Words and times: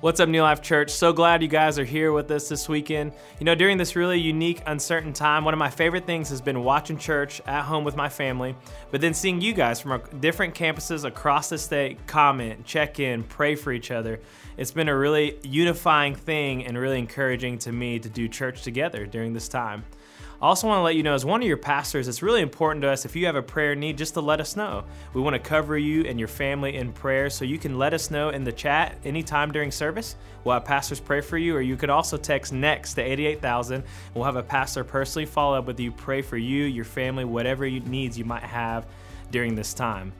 What's 0.00 0.18
up, 0.18 0.30
New 0.30 0.40
Life 0.40 0.62
Church? 0.62 0.88
So 0.88 1.12
glad 1.12 1.42
you 1.42 1.48
guys 1.48 1.78
are 1.78 1.84
here 1.84 2.10
with 2.10 2.30
us 2.30 2.48
this 2.48 2.70
weekend. 2.70 3.12
You 3.38 3.44
know, 3.44 3.54
during 3.54 3.76
this 3.76 3.94
really 3.96 4.18
unique, 4.18 4.62
uncertain 4.64 5.12
time, 5.12 5.44
one 5.44 5.52
of 5.52 5.58
my 5.58 5.68
favorite 5.68 6.06
things 6.06 6.30
has 6.30 6.40
been 6.40 6.64
watching 6.64 6.96
church 6.96 7.42
at 7.46 7.64
home 7.64 7.84
with 7.84 7.96
my 7.96 8.08
family, 8.08 8.56
but 8.90 9.02
then 9.02 9.12
seeing 9.12 9.42
you 9.42 9.52
guys 9.52 9.78
from 9.78 10.02
different 10.18 10.54
campuses 10.54 11.04
across 11.04 11.50
the 11.50 11.58
state 11.58 12.06
comment, 12.06 12.64
check 12.64 12.98
in, 12.98 13.24
pray 13.24 13.54
for 13.54 13.72
each 13.72 13.90
other. 13.90 14.20
It's 14.56 14.70
been 14.70 14.88
a 14.88 14.96
really 14.96 15.38
unifying 15.42 16.14
thing 16.14 16.64
and 16.64 16.78
really 16.78 16.98
encouraging 16.98 17.58
to 17.58 17.70
me 17.70 17.98
to 17.98 18.08
do 18.08 18.26
church 18.26 18.62
together 18.62 19.04
during 19.04 19.34
this 19.34 19.48
time. 19.48 19.84
I 20.42 20.46
also 20.46 20.66
want 20.66 20.78
to 20.78 20.82
let 20.82 20.96
you 20.96 21.02
know, 21.02 21.12
as 21.12 21.26
one 21.26 21.42
of 21.42 21.46
your 21.46 21.58
pastors, 21.58 22.08
it's 22.08 22.22
really 22.22 22.40
important 22.40 22.80
to 22.82 22.88
us 22.88 23.04
if 23.04 23.14
you 23.14 23.26
have 23.26 23.36
a 23.36 23.42
prayer 23.42 23.74
need, 23.74 23.98
just 23.98 24.14
to 24.14 24.22
let 24.22 24.40
us 24.40 24.56
know. 24.56 24.84
We 25.12 25.20
want 25.20 25.34
to 25.34 25.38
cover 25.38 25.76
you 25.76 26.04
and 26.06 26.18
your 26.18 26.28
family 26.28 26.76
in 26.76 26.94
prayer, 26.94 27.28
so 27.28 27.44
you 27.44 27.58
can 27.58 27.78
let 27.78 27.92
us 27.92 28.10
know 28.10 28.30
in 28.30 28.42
the 28.42 28.52
chat 28.52 28.96
anytime 29.04 29.52
during 29.52 29.70
service. 29.70 30.16
We'll 30.42 30.54
have 30.54 30.64
pastors 30.64 30.98
pray 30.98 31.20
for 31.20 31.36
you, 31.36 31.54
or 31.54 31.60
you 31.60 31.76
could 31.76 31.90
also 31.90 32.16
text 32.16 32.54
next 32.54 32.94
to 32.94 33.02
88000. 33.02 33.84
We'll 34.14 34.24
have 34.24 34.36
a 34.36 34.42
pastor 34.42 34.82
personally 34.82 35.26
follow 35.26 35.58
up 35.58 35.66
with 35.66 35.78
you, 35.78 35.92
pray 35.92 36.22
for 36.22 36.38
you, 36.38 36.64
your 36.64 36.86
family, 36.86 37.26
whatever 37.26 37.68
needs 37.68 38.16
you 38.16 38.24
might 38.24 38.42
have 38.42 38.86
during 39.30 39.54
this 39.54 39.74
time. 39.74 40.10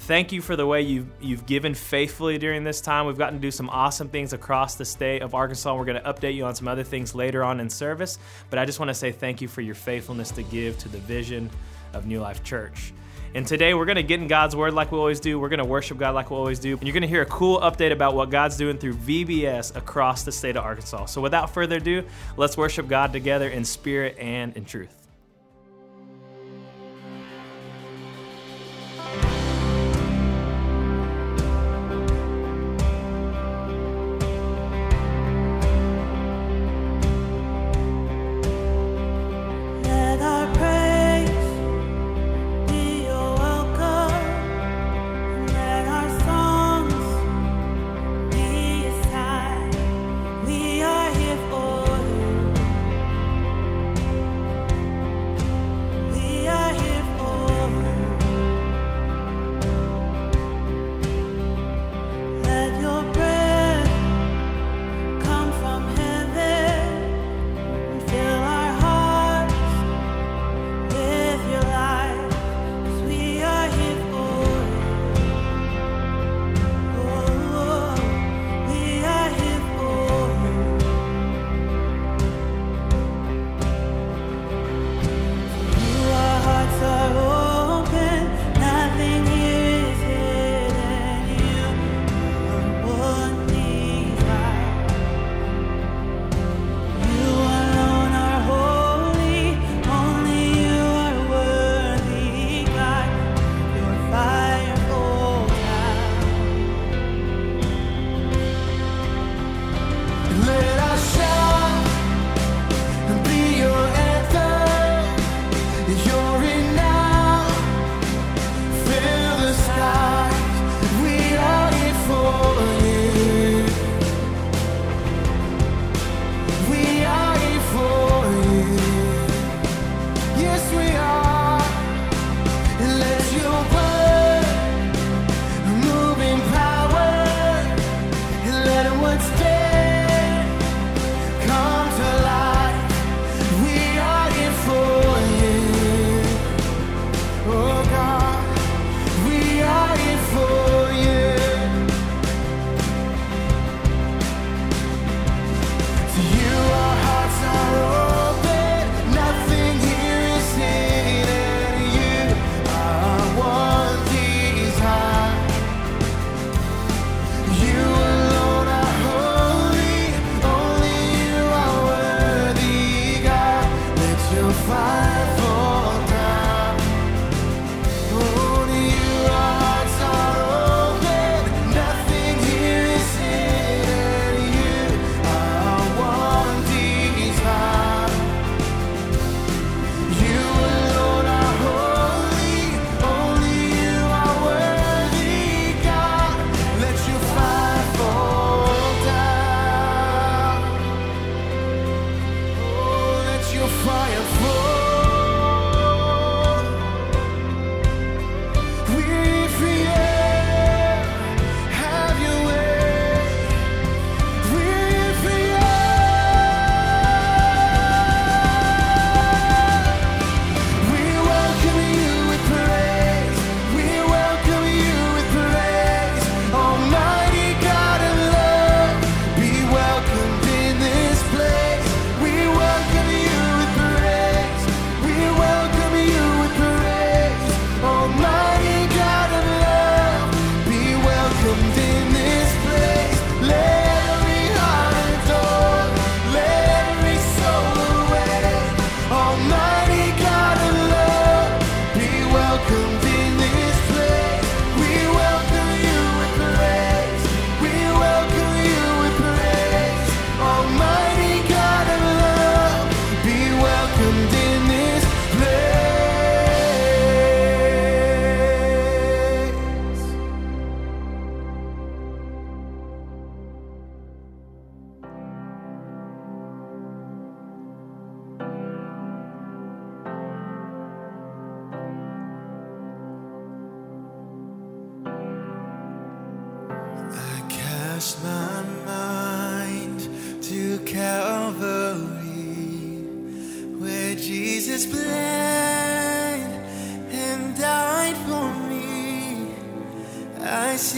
Thank 0.00 0.32
you 0.32 0.40
for 0.40 0.56
the 0.56 0.66
way 0.66 0.82
you've, 0.82 1.06
you've 1.20 1.44
given 1.44 1.74
faithfully 1.74 2.38
during 2.38 2.64
this 2.64 2.80
time. 2.80 3.06
We've 3.06 3.18
gotten 3.18 3.38
to 3.38 3.42
do 3.42 3.50
some 3.50 3.68
awesome 3.68 4.08
things 4.08 4.32
across 4.32 4.76
the 4.76 4.84
state 4.84 5.22
of 5.22 5.34
Arkansas. 5.34 5.74
We're 5.74 5.84
going 5.84 6.02
to 6.02 6.08
update 6.08 6.34
you 6.34 6.44
on 6.44 6.54
some 6.54 6.66
other 6.66 6.84
things 6.84 7.14
later 7.14 7.44
on 7.44 7.60
in 7.60 7.68
service, 7.68 8.18
but 8.48 8.58
I 8.58 8.64
just 8.64 8.78
want 8.78 8.88
to 8.88 8.94
say 8.94 9.12
thank 9.12 9.42
you 9.42 9.48
for 9.48 9.60
your 9.60 9.74
faithfulness 9.74 10.30
to 10.32 10.42
give 10.42 10.78
to 10.78 10.88
the 10.88 10.98
vision 10.98 11.50
of 11.92 12.06
New 12.06 12.20
Life 12.20 12.42
Church. 12.42 12.94
And 13.34 13.46
today 13.46 13.74
we're 13.74 13.84
going 13.84 13.96
to 13.96 14.02
get 14.02 14.20
in 14.20 14.28
God's 14.28 14.56
Word 14.56 14.72
like 14.72 14.90
we 14.90 14.98
always 14.98 15.20
do. 15.20 15.38
We're 15.38 15.50
going 15.50 15.58
to 15.58 15.64
worship 15.66 15.98
God 15.98 16.14
like 16.14 16.30
we 16.30 16.36
always 16.36 16.58
do. 16.58 16.72
And 16.72 16.84
you're 16.84 16.94
going 16.94 17.02
to 17.02 17.08
hear 17.08 17.22
a 17.22 17.26
cool 17.26 17.60
update 17.60 17.92
about 17.92 18.14
what 18.14 18.30
God's 18.30 18.56
doing 18.56 18.78
through 18.78 18.94
VBS 18.94 19.76
across 19.76 20.22
the 20.22 20.32
state 20.32 20.56
of 20.56 20.64
Arkansas. 20.64 21.06
So 21.06 21.20
without 21.20 21.52
further 21.52 21.76
ado, 21.76 22.04
let's 22.38 22.56
worship 22.56 22.88
God 22.88 23.12
together 23.12 23.48
in 23.50 23.64
spirit 23.64 24.16
and 24.18 24.56
in 24.56 24.64
truth. 24.64 25.07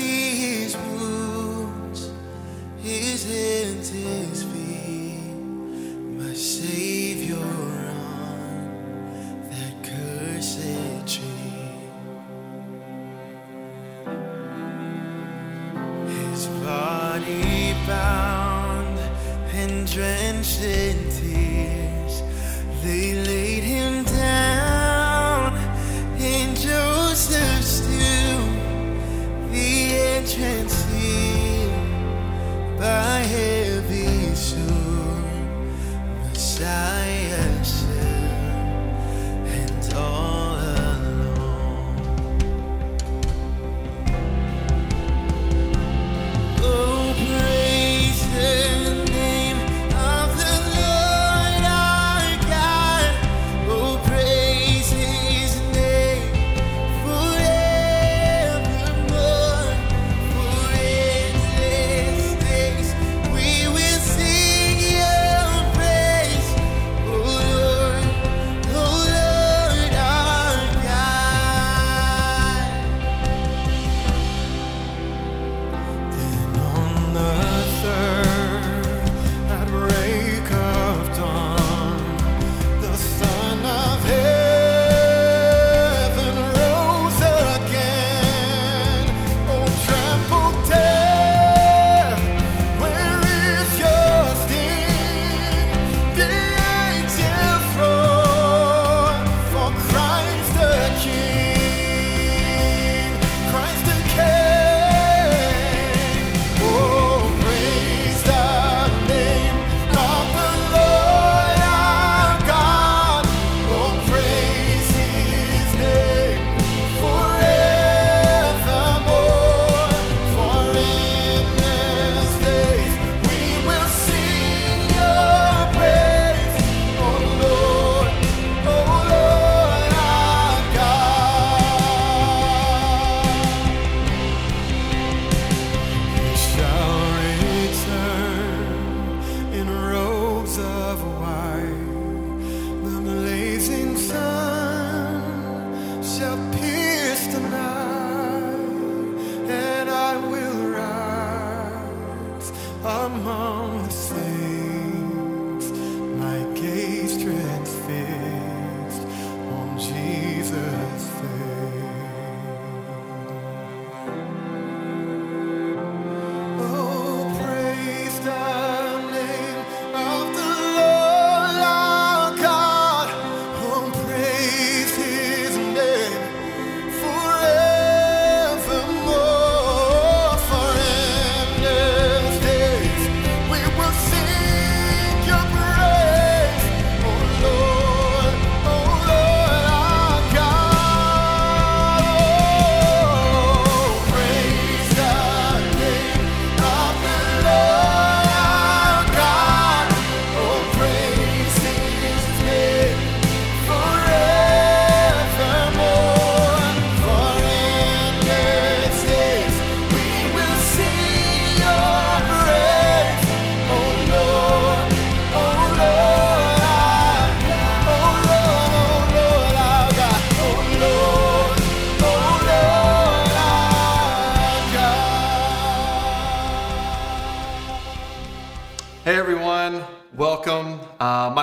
See 0.00 0.34
his 0.36 0.76
wounds, 0.76 1.19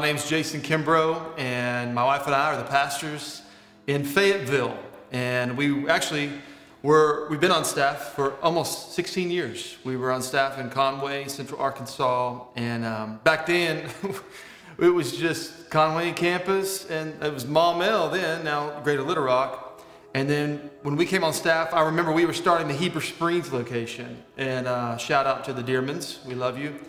name's 0.08 0.30
Jason 0.30 0.62
Kimbrow, 0.62 1.38
and 1.38 1.94
my 1.94 2.06
wife 2.06 2.28
and 2.28 2.34
I 2.34 2.54
are 2.54 2.58
the 2.58 2.64
pastors 2.64 3.42
in 3.88 4.06
Fayetteville. 4.06 4.78
And 5.12 5.58
we 5.58 5.90
actually 5.90 6.32
were, 6.82 7.28
we've 7.30 7.42
been 7.42 7.52
on 7.52 7.66
staff 7.66 8.14
for 8.14 8.38
almost 8.42 8.94
16 8.94 9.30
years. 9.30 9.76
We 9.84 9.98
were 9.98 10.14
on 10.14 10.22
staff 10.22 10.60
in 10.60 10.70
Conway, 10.70 11.28
Central 11.28 11.60
Arkansas, 11.60 12.46
and 12.56 12.86
um, 12.86 13.20
back 13.26 13.48
then 13.48 13.90
it 14.80 14.88
was 14.88 15.12
just 15.12 15.70
Conway 15.70 16.14
campus, 16.14 16.90
and 16.90 17.22
it 17.22 17.34
was 17.34 17.44
Maumelle 17.44 18.10
then, 18.10 18.46
now 18.46 18.80
Greater 18.86 19.04
Little 19.04 19.26
Rock. 19.26 19.84
And 20.14 20.30
then 20.30 20.70
when 20.84 20.96
we 20.96 21.06
came 21.06 21.26
on 21.26 21.34
staff, 21.34 21.74
I 21.74 21.82
remember 21.82 22.14
we 22.14 22.26
were 22.26 22.32
starting 22.32 22.70
the 22.70 22.74
Heber 22.74 23.02
Springs 23.02 23.52
location. 23.52 24.24
And 24.38 24.70
uh, 24.70 24.96
shout 24.96 25.28
out 25.28 25.44
to 25.44 25.54
the 25.54 25.62
Dearmans, 25.62 26.24
we 26.24 26.34
love 26.34 26.58
you. 26.58 26.80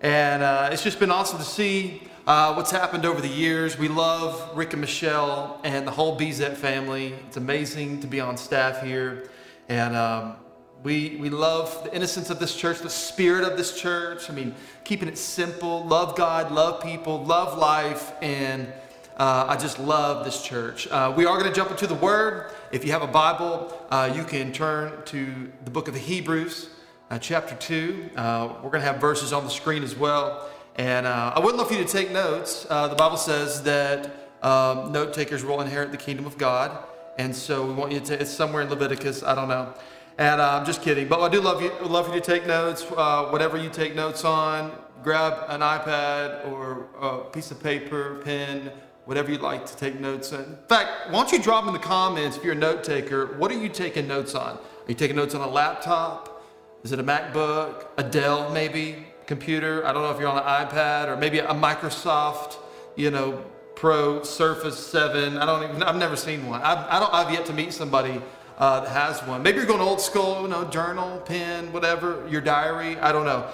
And 0.00 0.42
uh, 0.42 0.70
it's 0.72 0.82
just 0.82 0.98
been 0.98 1.10
awesome 1.10 1.36
to 1.36 1.44
see 1.44 2.08
uh, 2.26 2.54
what's 2.54 2.70
happened 2.70 3.04
over 3.04 3.20
the 3.20 3.28
years. 3.28 3.76
We 3.76 3.88
love 3.88 4.56
Rick 4.56 4.72
and 4.72 4.80
Michelle 4.80 5.60
and 5.64 5.86
the 5.86 5.90
whole 5.90 6.16
Bezet 6.18 6.56
family. 6.56 7.14
It's 7.26 7.36
amazing 7.36 8.00
to 8.00 8.06
be 8.06 8.20
on 8.20 8.36
staff 8.36 8.82
here. 8.82 9.28
And 9.68 9.96
um, 9.96 10.36
we, 10.84 11.16
we 11.20 11.30
love 11.30 11.82
the 11.84 11.94
innocence 11.94 12.30
of 12.30 12.38
this 12.38 12.54
church, 12.54 12.78
the 12.78 12.90
spirit 12.90 13.44
of 13.44 13.56
this 13.56 13.80
church. 13.80 14.30
I 14.30 14.32
mean, 14.34 14.54
keeping 14.84 15.08
it 15.08 15.18
simple, 15.18 15.84
love 15.84 16.16
God, 16.16 16.52
love 16.52 16.82
people, 16.82 17.24
love 17.24 17.58
life, 17.58 18.12
and 18.22 18.72
uh, 19.16 19.46
I 19.48 19.56
just 19.56 19.78
love 19.78 20.24
this 20.24 20.42
church. 20.42 20.88
Uh, 20.88 21.12
we 21.16 21.26
are 21.26 21.38
going 21.38 21.50
to 21.50 21.54
jump 21.54 21.70
into 21.70 21.86
the 21.86 21.94
Word. 21.94 22.52
If 22.70 22.84
you 22.84 22.92
have 22.92 23.02
a 23.02 23.06
Bible, 23.06 23.72
uh, 23.90 24.12
you 24.14 24.24
can 24.24 24.52
turn 24.52 25.04
to 25.06 25.52
the 25.64 25.70
book 25.70 25.88
of 25.88 25.96
Hebrews. 25.96 26.70
uh, 27.10 27.18
chapter 27.18 27.54
2. 27.54 28.10
Uh, 28.16 28.48
we're 28.62 28.70
going 28.70 28.80
to 28.80 28.86
have 28.86 29.00
verses 29.00 29.32
on 29.32 29.44
the 29.44 29.50
screen 29.50 29.82
as 29.82 29.94
well. 29.96 30.48
And 30.76 31.06
uh, 31.06 31.32
I 31.34 31.40
would 31.40 31.54
love 31.54 31.68
for 31.68 31.74
you 31.74 31.84
to 31.84 31.90
take 31.90 32.10
notes. 32.10 32.66
Uh, 32.68 32.88
the 32.88 32.94
Bible 32.96 33.16
says 33.16 33.62
that 33.64 34.30
um, 34.42 34.92
note 34.92 35.12
takers 35.12 35.44
will 35.44 35.60
inherit 35.60 35.90
the 35.90 35.98
kingdom 35.98 36.26
of 36.26 36.38
God. 36.38 36.84
And 37.18 37.34
so 37.34 37.66
we 37.66 37.74
want 37.74 37.92
you 37.92 38.00
to, 38.00 38.20
it's 38.20 38.30
somewhere 38.30 38.62
in 38.62 38.70
Leviticus, 38.70 39.22
I 39.22 39.34
don't 39.34 39.48
know. 39.48 39.74
And 40.18 40.40
uh, 40.40 40.58
I'm 40.58 40.64
just 40.64 40.82
kidding. 40.82 41.08
But 41.08 41.20
I 41.20 41.28
do 41.28 41.40
love 41.40 41.62
you, 41.62 41.70
love 41.82 42.08
you 42.08 42.14
to 42.14 42.20
take 42.20 42.46
notes. 42.46 42.86
Uh, 42.96 43.26
whatever 43.26 43.56
you 43.56 43.68
take 43.68 43.94
notes 43.94 44.24
on, 44.24 44.72
grab 45.02 45.44
an 45.48 45.60
iPad 45.60 46.50
or 46.50 46.86
a 47.00 47.30
piece 47.30 47.50
of 47.50 47.62
paper, 47.62 48.20
pen, 48.24 48.72
whatever 49.04 49.30
you'd 49.30 49.40
like 49.40 49.66
to 49.66 49.76
take 49.76 50.00
notes 50.00 50.32
on. 50.32 50.40
In 50.44 50.58
fact, 50.68 51.10
why 51.10 51.20
don't 51.20 51.32
you 51.32 51.38
drop 51.38 51.66
in 51.66 51.72
the 51.72 51.78
comments 51.78 52.36
if 52.36 52.44
you're 52.44 52.54
a 52.54 52.56
note 52.56 52.84
taker, 52.84 53.36
what 53.36 53.50
are 53.50 53.58
you 53.58 53.68
taking 53.68 54.06
notes 54.06 54.34
on? 54.34 54.56
Are 54.56 54.88
you 54.88 54.94
taking 54.94 55.16
notes 55.16 55.34
on 55.34 55.40
a 55.40 55.50
laptop? 55.50 56.44
Is 56.82 56.92
it 56.92 56.98
a 56.98 57.04
MacBook? 57.04 57.86
A 57.98 58.02
Dell 58.02 58.50
maybe? 58.52 59.06
Computer? 59.26 59.86
I 59.86 59.92
don't 59.92 60.02
know 60.02 60.10
if 60.10 60.20
you're 60.20 60.28
on 60.28 60.38
an 60.38 60.66
iPad 60.66 61.08
or 61.08 61.16
maybe 61.16 61.38
a 61.38 61.46
Microsoft, 61.48 62.56
you 62.96 63.10
know, 63.10 63.44
Pro 63.74 64.22
Surface 64.22 64.78
7. 64.78 65.38
I 65.38 65.46
don't 65.46 65.68
even, 65.68 65.82
I've 65.82 65.96
never 65.96 66.16
seen 66.16 66.46
one. 66.46 66.62
I've, 66.62 66.78
I 66.78 66.98
don't, 66.98 67.12
I've 67.12 67.32
yet 67.32 67.46
to 67.46 67.52
meet 67.52 67.72
somebody 67.72 68.20
uh, 68.58 68.80
that 68.80 68.90
has 68.90 69.20
one. 69.26 69.42
Maybe 69.42 69.58
you're 69.58 69.66
going 69.66 69.80
old 69.80 70.00
school, 70.00 70.42
you 70.42 70.48
know, 70.48 70.64
journal, 70.64 71.18
pen, 71.20 71.72
whatever, 71.72 72.26
your 72.28 72.40
diary. 72.40 72.98
I 72.98 73.12
don't 73.12 73.24
know. 73.24 73.48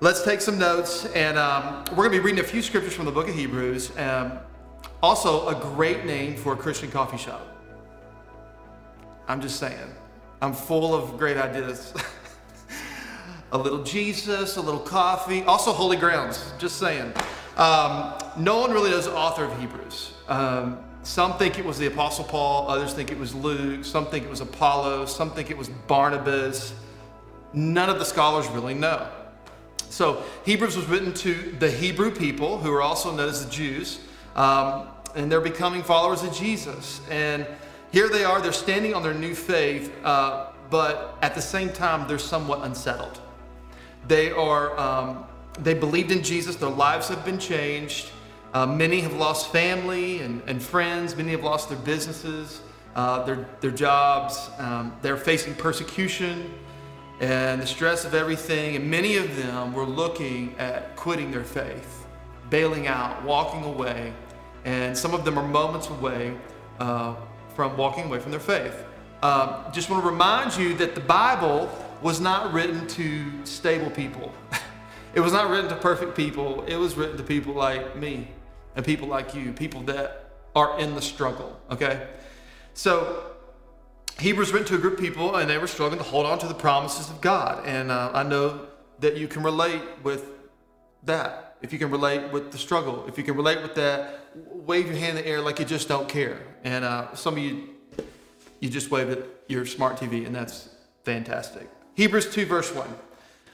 Let's 0.00 0.22
take 0.24 0.40
some 0.40 0.58
notes, 0.58 1.04
and 1.14 1.36
um, 1.36 1.84
we're 1.90 2.08
going 2.08 2.12
to 2.12 2.18
be 2.18 2.20
reading 2.20 2.40
a 2.40 2.46
few 2.46 2.62
scriptures 2.62 2.94
from 2.94 3.04
the 3.04 3.12
book 3.12 3.28
of 3.28 3.34
Hebrews. 3.34 3.94
Um, 3.98 4.38
also, 5.02 5.48
a 5.48 5.54
great 5.54 6.06
name 6.06 6.36
for 6.36 6.54
a 6.54 6.56
Christian 6.56 6.90
coffee 6.90 7.18
shop. 7.18 7.46
I'm 9.28 9.42
just 9.42 9.58
saying. 9.60 9.94
I'm 10.40 10.54
full 10.54 10.94
of 10.94 11.18
great 11.18 11.36
ideas. 11.36 11.92
a 13.52 13.58
little 13.58 13.82
Jesus, 13.82 14.56
a 14.56 14.60
little 14.60 14.80
coffee, 14.80 15.42
also 15.42 15.72
holy 15.72 15.96
grounds. 15.96 16.52
Just 16.58 16.78
saying. 16.78 17.12
Um, 17.56 18.14
no 18.38 18.58
one 18.60 18.72
really 18.72 18.90
knows 18.90 19.06
the 19.06 19.14
author 19.14 19.44
of 19.44 19.58
Hebrews. 19.60 20.12
Um, 20.28 20.78
some 21.02 21.36
think 21.38 21.58
it 21.58 21.64
was 21.64 21.78
the 21.78 21.86
Apostle 21.86 22.24
Paul, 22.24 22.68
others 22.68 22.92
think 22.92 23.10
it 23.10 23.18
was 23.18 23.34
Luke, 23.34 23.84
some 23.84 24.06
think 24.06 24.24
it 24.24 24.30
was 24.30 24.40
Apollo, 24.40 25.06
some 25.06 25.30
think 25.30 25.50
it 25.50 25.56
was 25.56 25.68
Barnabas. 25.68 26.74
None 27.52 27.88
of 27.88 27.98
the 27.98 28.04
scholars 28.04 28.46
really 28.48 28.74
know. 28.74 29.08
So, 29.88 30.22
Hebrews 30.44 30.76
was 30.76 30.86
written 30.86 31.12
to 31.14 31.34
the 31.58 31.70
Hebrew 31.70 32.14
people, 32.14 32.58
who 32.58 32.72
are 32.72 32.82
also 32.82 33.10
known 33.10 33.28
as 33.28 33.44
the 33.44 33.50
Jews, 33.50 34.00
um, 34.36 34.86
and 35.16 35.32
they're 35.32 35.40
becoming 35.40 35.82
followers 35.82 36.22
of 36.22 36.32
Jesus. 36.32 37.00
And 37.10 37.46
here 37.90 38.08
they 38.08 38.22
are, 38.22 38.40
they're 38.40 38.52
standing 38.52 38.94
on 38.94 39.02
their 39.02 39.14
new 39.14 39.34
faith, 39.34 39.92
uh, 40.04 40.50
but 40.70 41.18
at 41.22 41.34
the 41.34 41.42
same 41.42 41.70
time, 41.70 42.06
they're 42.06 42.18
somewhat 42.18 42.62
unsettled. 42.62 43.20
They 44.08 44.30
are, 44.30 44.78
um, 44.78 45.24
they 45.58 45.74
believed 45.74 46.10
in 46.10 46.22
Jesus, 46.22 46.56
their 46.56 46.70
lives 46.70 47.08
have 47.08 47.24
been 47.24 47.38
changed. 47.38 48.10
Uh, 48.52 48.66
many 48.66 49.00
have 49.00 49.12
lost 49.12 49.52
family 49.52 50.22
and, 50.22 50.42
and 50.46 50.60
friends, 50.60 51.16
many 51.16 51.30
have 51.30 51.44
lost 51.44 51.68
their 51.68 51.78
businesses, 51.78 52.62
uh, 52.96 53.22
their, 53.22 53.48
their 53.60 53.70
jobs, 53.70 54.50
um, 54.58 54.92
they're 55.02 55.16
facing 55.16 55.54
persecution 55.54 56.52
and 57.20 57.60
the 57.60 57.66
stress 57.66 58.06
of 58.06 58.14
everything, 58.14 58.76
and 58.76 58.90
many 58.90 59.16
of 59.16 59.36
them 59.36 59.74
were 59.74 59.84
looking 59.84 60.54
at 60.58 60.96
quitting 60.96 61.30
their 61.30 61.44
faith, 61.44 62.06
bailing 62.48 62.86
out, 62.86 63.22
walking 63.22 63.62
away, 63.64 64.12
and 64.64 64.96
some 64.96 65.12
of 65.12 65.24
them 65.24 65.38
are 65.38 65.46
moments 65.46 65.88
away 65.90 66.34
uh, 66.80 67.14
from 67.54 67.76
walking 67.76 68.04
away 68.04 68.18
from 68.18 68.30
their 68.30 68.40
faith. 68.40 68.84
Um, 69.22 69.54
just 69.70 69.90
want 69.90 70.02
to 70.02 70.10
remind 70.10 70.56
you 70.56 70.74
that 70.76 70.94
the 70.94 71.02
Bible 71.02 71.70
was 72.02 72.20
not 72.20 72.52
written 72.52 72.86
to 72.88 73.44
stable 73.44 73.90
people. 73.90 74.32
it 75.14 75.20
was 75.20 75.32
not 75.32 75.50
written 75.50 75.68
to 75.68 75.76
perfect 75.76 76.16
people. 76.16 76.64
It 76.64 76.76
was 76.76 76.96
written 76.96 77.16
to 77.16 77.22
people 77.22 77.54
like 77.54 77.96
me 77.96 78.28
and 78.76 78.84
people 78.84 79.08
like 79.08 79.34
you, 79.34 79.52
people 79.52 79.82
that 79.82 80.30
are 80.54 80.78
in 80.78 80.94
the 80.94 81.02
struggle, 81.02 81.58
okay? 81.70 82.08
So 82.74 83.30
Hebrews 84.18 84.52
went 84.52 84.66
to 84.68 84.74
a 84.74 84.78
group 84.78 84.94
of 84.94 85.00
people 85.00 85.36
and 85.36 85.48
they 85.48 85.58
were 85.58 85.66
struggling 85.66 85.98
to 85.98 86.04
hold 86.04 86.26
on 86.26 86.38
to 86.40 86.46
the 86.46 86.54
promises 86.54 87.10
of 87.10 87.20
God. 87.20 87.66
And 87.66 87.90
uh, 87.90 88.10
I 88.12 88.22
know 88.22 88.66
that 89.00 89.16
you 89.16 89.28
can 89.28 89.42
relate 89.42 89.82
with 90.02 90.26
that. 91.04 91.56
If 91.62 91.72
you 91.72 91.78
can 91.78 91.90
relate 91.90 92.32
with 92.32 92.52
the 92.52 92.58
struggle, 92.58 93.06
if 93.06 93.18
you 93.18 93.24
can 93.24 93.36
relate 93.36 93.62
with 93.62 93.74
that, 93.74 94.20
wave 94.34 94.86
your 94.86 94.96
hand 94.96 95.18
in 95.18 95.24
the 95.24 95.30
air 95.30 95.40
like 95.40 95.58
you 95.58 95.64
just 95.64 95.88
don't 95.88 96.08
care. 96.08 96.38
And 96.64 96.84
uh, 96.84 97.14
some 97.14 97.34
of 97.34 97.42
you, 97.42 97.70
you 98.60 98.70
just 98.70 98.90
wave 98.90 99.10
at 99.10 99.26
your 99.48 99.66
smart 99.66 99.96
TV, 99.96 100.26
and 100.26 100.34
that's 100.34 100.68
fantastic. 101.04 101.68
Hebrews 102.00 102.32
2, 102.32 102.46
verse 102.46 102.74
1. 102.74 102.88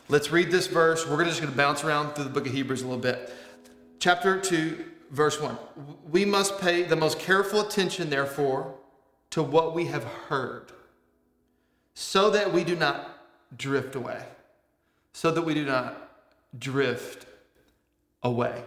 Let's 0.08 0.30
read 0.30 0.52
this 0.52 0.68
verse. 0.68 1.04
We're 1.04 1.24
just 1.24 1.40
going 1.40 1.50
to 1.50 1.56
bounce 1.56 1.82
around 1.82 2.14
through 2.14 2.22
the 2.22 2.30
book 2.30 2.46
of 2.46 2.52
Hebrews 2.52 2.82
a 2.82 2.86
little 2.86 3.02
bit. 3.02 3.34
Chapter 3.98 4.40
2, 4.40 4.84
verse 5.10 5.40
1. 5.40 5.58
We 6.08 6.24
must 6.24 6.60
pay 6.60 6.84
the 6.84 6.94
most 6.94 7.18
careful 7.18 7.60
attention, 7.60 8.08
therefore, 8.08 8.72
to 9.30 9.42
what 9.42 9.74
we 9.74 9.86
have 9.86 10.04
heard, 10.04 10.70
so 11.94 12.30
that 12.30 12.52
we 12.52 12.62
do 12.62 12.76
not 12.76 13.18
drift 13.58 13.96
away. 13.96 14.22
So 15.12 15.32
that 15.32 15.42
we 15.42 15.52
do 15.52 15.64
not 15.64 16.08
drift 16.56 17.26
away. 18.22 18.62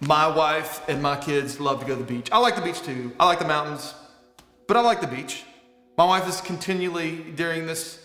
My 0.00 0.26
wife 0.26 0.82
and 0.88 1.00
my 1.00 1.16
kids 1.16 1.60
love 1.60 1.78
to 1.78 1.86
go 1.86 1.94
to 1.94 2.02
the 2.02 2.14
beach. 2.14 2.28
I 2.32 2.38
like 2.38 2.56
the 2.56 2.62
beach 2.62 2.82
too. 2.82 3.12
I 3.20 3.26
like 3.26 3.38
the 3.38 3.44
mountains, 3.44 3.94
but 4.66 4.76
I 4.76 4.80
like 4.80 5.00
the 5.00 5.06
beach. 5.06 5.44
My 5.96 6.04
wife 6.04 6.28
is 6.28 6.40
continually 6.40 7.30
during 7.36 7.66
this, 7.66 8.04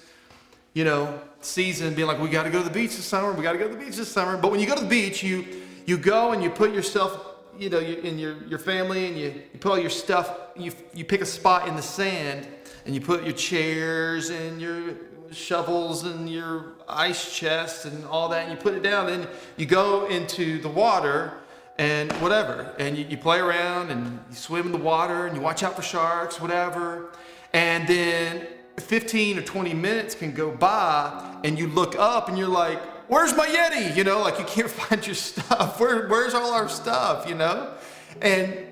you 0.75 0.83
know, 0.83 1.19
season 1.41 1.95
being 1.95 2.07
like, 2.07 2.19
we 2.19 2.29
got 2.29 2.43
to 2.43 2.51
go 2.51 2.59
to 2.59 2.63
the 2.63 2.73
beach 2.73 2.95
this 2.95 3.05
summer. 3.05 3.33
We 3.33 3.41
got 3.41 3.53
to 3.53 3.57
go 3.57 3.67
to 3.67 3.73
the 3.73 3.83
beach 3.83 3.95
this 3.95 4.11
summer. 4.11 4.37
But 4.37 4.51
when 4.51 4.59
you 4.59 4.67
go 4.67 4.75
to 4.75 4.81
the 4.81 4.87
beach, 4.87 5.23
you 5.23 5.43
you 5.87 5.97
go 5.97 6.33
and 6.33 6.43
you 6.43 6.51
put 6.51 6.71
yourself 6.71 7.35
you 7.57 7.69
know, 7.69 7.79
you, 7.79 7.95
in 7.97 8.19
your, 8.19 8.35
your 8.43 8.59
family 8.59 9.07
and 9.07 9.17
you, 9.17 9.27
you 9.53 9.59
put 9.59 9.71
all 9.71 9.79
your 9.79 9.89
stuff, 9.89 10.37
you, 10.55 10.71
you 10.93 11.05
pick 11.05 11.21
a 11.21 11.25
spot 11.25 11.67
in 11.67 11.75
the 11.75 11.81
sand 11.81 12.47
and 12.85 12.93
you 12.93 13.01
put 13.01 13.23
your 13.23 13.33
chairs 13.33 14.29
and 14.29 14.61
your 14.61 14.95
shovels 15.31 16.03
and 16.03 16.29
your 16.29 16.73
ice 16.87 17.35
chest 17.35 17.85
and 17.85 18.05
all 18.05 18.29
that 18.29 18.47
and 18.47 18.51
you 18.51 18.57
put 18.57 18.73
it 18.73 18.83
down. 18.83 19.07
Then 19.07 19.27
you 19.57 19.65
go 19.65 20.07
into 20.07 20.59
the 20.59 20.69
water 20.69 21.33
and 21.77 22.11
whatever. 22.13 22.73
And 22.79 22.97
you, 22.97 23.05
you 23.05 23.17
play 23.17 23.39
around 23.39 23.91
and 23.91 24.19
you 24.29 24.35
swim 24.35 24.65
in 24.65 24.71
the 24.71 24.77
water 24.77 25.27
and 25.27 25.35
you 25.35 25.41
watch 25.41 25.63
out 25.63 25.75
for 25.75 25.81
sharks, 25.81 26.39
whatever. 26.39 27.11
And 27.53 27.87
then 27.87 28.47
15 28.79 29.39
or 29.39 29.41
20 29.41 29.73
minutes 29.73 30.15
can 30.15 30.31
go 30.31 30.51
by 30.51 31.39
and 31.43 31.57
you 31.57 31.67
look 31.67 31.95
up 31.95 32.29
and 32.29 32.37
you're 32.37 32.47
like, 32.47 32.79
where's 33.07 33.35
my 33.35 33.47
Yeti? 33.47 33.95
You 33.95 34.03
know, 34.03 34.21
like 34.21 34.39
you 34.39 34.45
can't 34.45 34.69
find 34.81 35.05
your 35.05 35.15
stuff. 35.15 35.79
Where, 35.79 36.07
where's 36.07 36.33
all 36.33 36.53
our 36.53 36.69
stuff, 36.69 37.27
you 37.27 37.35
know? 37.35 37.73
And 38.21 38.67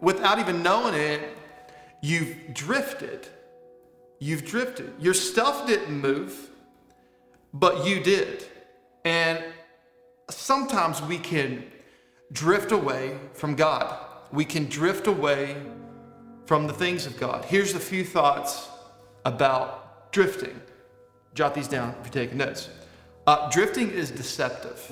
without 0.00 0.38
even 0.38 0.62
knowing 0.62 0.94
it, 0.94 1.36
you've 2.02 2.54
drifted. 2.54 3.28
You've 4.18 4.44
drifted. 4.44 4.92
Your 4.98 5.14
stuff 5.14 5.66
didn't 5.66 6.00
move, 6.00 6.50
but 7.52 7.86
you 7.86 8.02
did. 8.02 8.44
And 9.04 9.42
sometimes 10.30 11.02
we 11.02 11.18
can 11.18 11.64
drift 12.32 12.72
away 12.72 13.18
from 13.34 13.54
God. 13.54 14.04
We 14.32 14.44
can 14.44 14.66
drift 14.66 15.06
away 15.06 15.56
from 16.46 16.66
the 16.66 16.72
things 16.72 17.06
of 17.06 17.18
God. 17.18 17.44
Here's 17.44 17.74
a 17.74 17.80
few 17.80 18.04
thoughts 18.04 18.68
about 19.26 20.12
drifting. 20.12 20.58
Jot 21.34 21.54
these 21.54 21.68
down 21.68 21.90
if 22.00 22.06
you're 22.06 22.24
taking 22.24 22.38
notes. 22.38 22.70
Uh, 23.26 23.50
drifting 23.50 23.90
is 23.90 24.10
deceptive. 24.10 24.90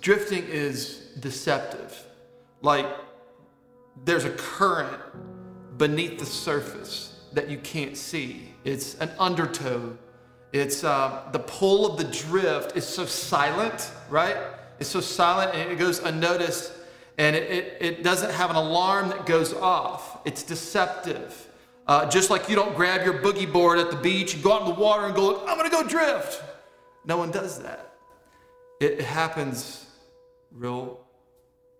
Drifting 0.00 0.44
is 0.44 1.08
deceptive. 1.18 2.06
Like 2.60 2.86
there's 4.04 4.24
a 4.24 4.30
current 4.30 5.00
beneath 5.78 6.18
the 6.18 6.26
surface 6.26 7.20
that 7.32 7.48
you 7.48 7.56
can't 7.58 7.96
see. 7.96 8.52
It's 8.64 8.96
an 8.96 9.10
undertow. 9.18 9.96
It's 10.52 10.84
uh, 10.84 11.22
the 11.32 11.38
pull 11.38 11.90
of 11.90 11.96
the 11.96 12.04
drift 12.04 12.76
is 12.76 12.86
so 12.86 13.06
silent, 13.06 13.90
right? 14.10 14.36
It's 14.78 14.90
so 14.90 15.00
silent 15.00 15.54
and 15.54 15.72
it 15.72 15.78
goes 15.78 16.00
unnoticed 16.00 16.72
and 17.16 17.34
it, 17.34 17.50
it, 17.50 17.76
it 17.80 18.02
doesn't 18.02 18.30
have 18.30 18.50
an 18.50 18.56
alarm 18.56 19.08
that 19.08 19.24
goes 19.24 19.54
off. 19.54 20.18
It's 20.26 20.42
deceptive. 20.42 21.48
Uh, 21.86 22.08
just 22.08 22.30
like 22.30 22.48
you 22.48 22.54
don't 22.54 22.76
grab 22.76 23.04
your 23.04 23.14
boogie 23.14 23.50
board 23.50 23.78
at 23.78 23.90
the 23.90 23.96
beach 23.96 24.34
and 24.34 24.42
go 24.42 24.52
out 24.52 24.62
in 24.62 24.68
the 24.68 24.80
water 24.80 25.06
and 25.06 25.14
go, 25.14 25.40
I'm 25.46 25.56
gonna 25.56 25.70
go 25.70 25.82
drift. 25.82 26.42
No 27.04 27.16
one 27.16 27.30
does 27.30 27.60
that. 27.60 27.94
It 28.80 29.00
happens 29.00 29.86
real 30.52 31.00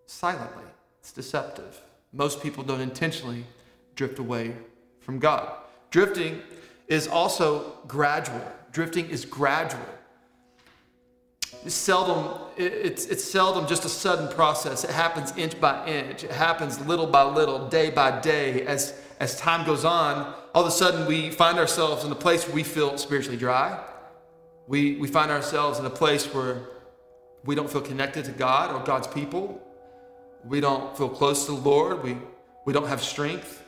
silently. 0.06 0.64
It's 1.00 1.12
deceptive. 1.12 1.80
Most 2.12 2.42
people 2.42 2.64
don't 2.64 2.80
intentionally 2.80 3.44
drift 3.94 4.18
away 4.18 4.54
from 5.00 5.18
God. 5.18 5.52
Drifting 5.90 6.42
is 6.88 7.09
also 7.09 7.73
gradual. 7.87 8.42
Drifting 8.73 9.09
is 9.09 9.25
gradual. 9.25 9.80
It's 11.64 11.75
seldom, 11.75 12.40
it's, 12.56 13.06
it's 13.06 13.23
seldom 13.23 13.68
just 13.68 13.85
a 13.85 13.88
sudden 13.88 14.28
process. 14.35 14.85
It 14.85 14.90
happens 14.90 15.37
inch 15.37 15.61
by 15.61 15.87
inch. 15.87 16.25
It 16.25 16.30
happens 16.30 16.85
little 16.87 17.06
by 17.06 17.23
little, 17.23 17.68
day 17.68 17.90
by 17.90 18.21
day. 18.21 18.66
As, 18.66 18.94
as 19.23 19.37
time 19.37 19.64
goes 19.64 19.85
on, 19.85 20.35
all 20.52 20.62
of 20.62 20.67
a 20.69 20.73
sudden 20.73 21.07
we 21.07 21.31
find 21.31 21.57
ourselves 21.57 22.05
in 22.05 22.11
a 22.11 22.14
place 22.17 22.45
where 22.45 22.57
we 22.57 22.64
feel 22.64 22.99
spiritually 22.99 23.37
dry 23.37 23.81
We, 24.67 24.97
we 24.97 25.07
find 25.07 25.31
ourselves 25.31 25.79
in 25.79 25.87
a 25.87 25.91
place 25.91 26.26
where 26.35 26.57
we 27.45 27.55
don't 27.55 27.71
feel 27.71 27.83
connected 27.83 28.25
to 28.25 28.33
God 28.33 28.75
or 28.75 28.85
God's 28.85 29.07
people. 29.07 29.62
We 30.45 30.61
don't 30.61 30.97
feel 30.99 31.09
close 31.09 31.47
to 31.47 31.52
the 31.52 31.59
Lord. 31.59 32.02
We, 32.02 32.17
we 32.64 32.73
don't 32.73 32.88
have 32.88 33.00
strength. 33.00 33.62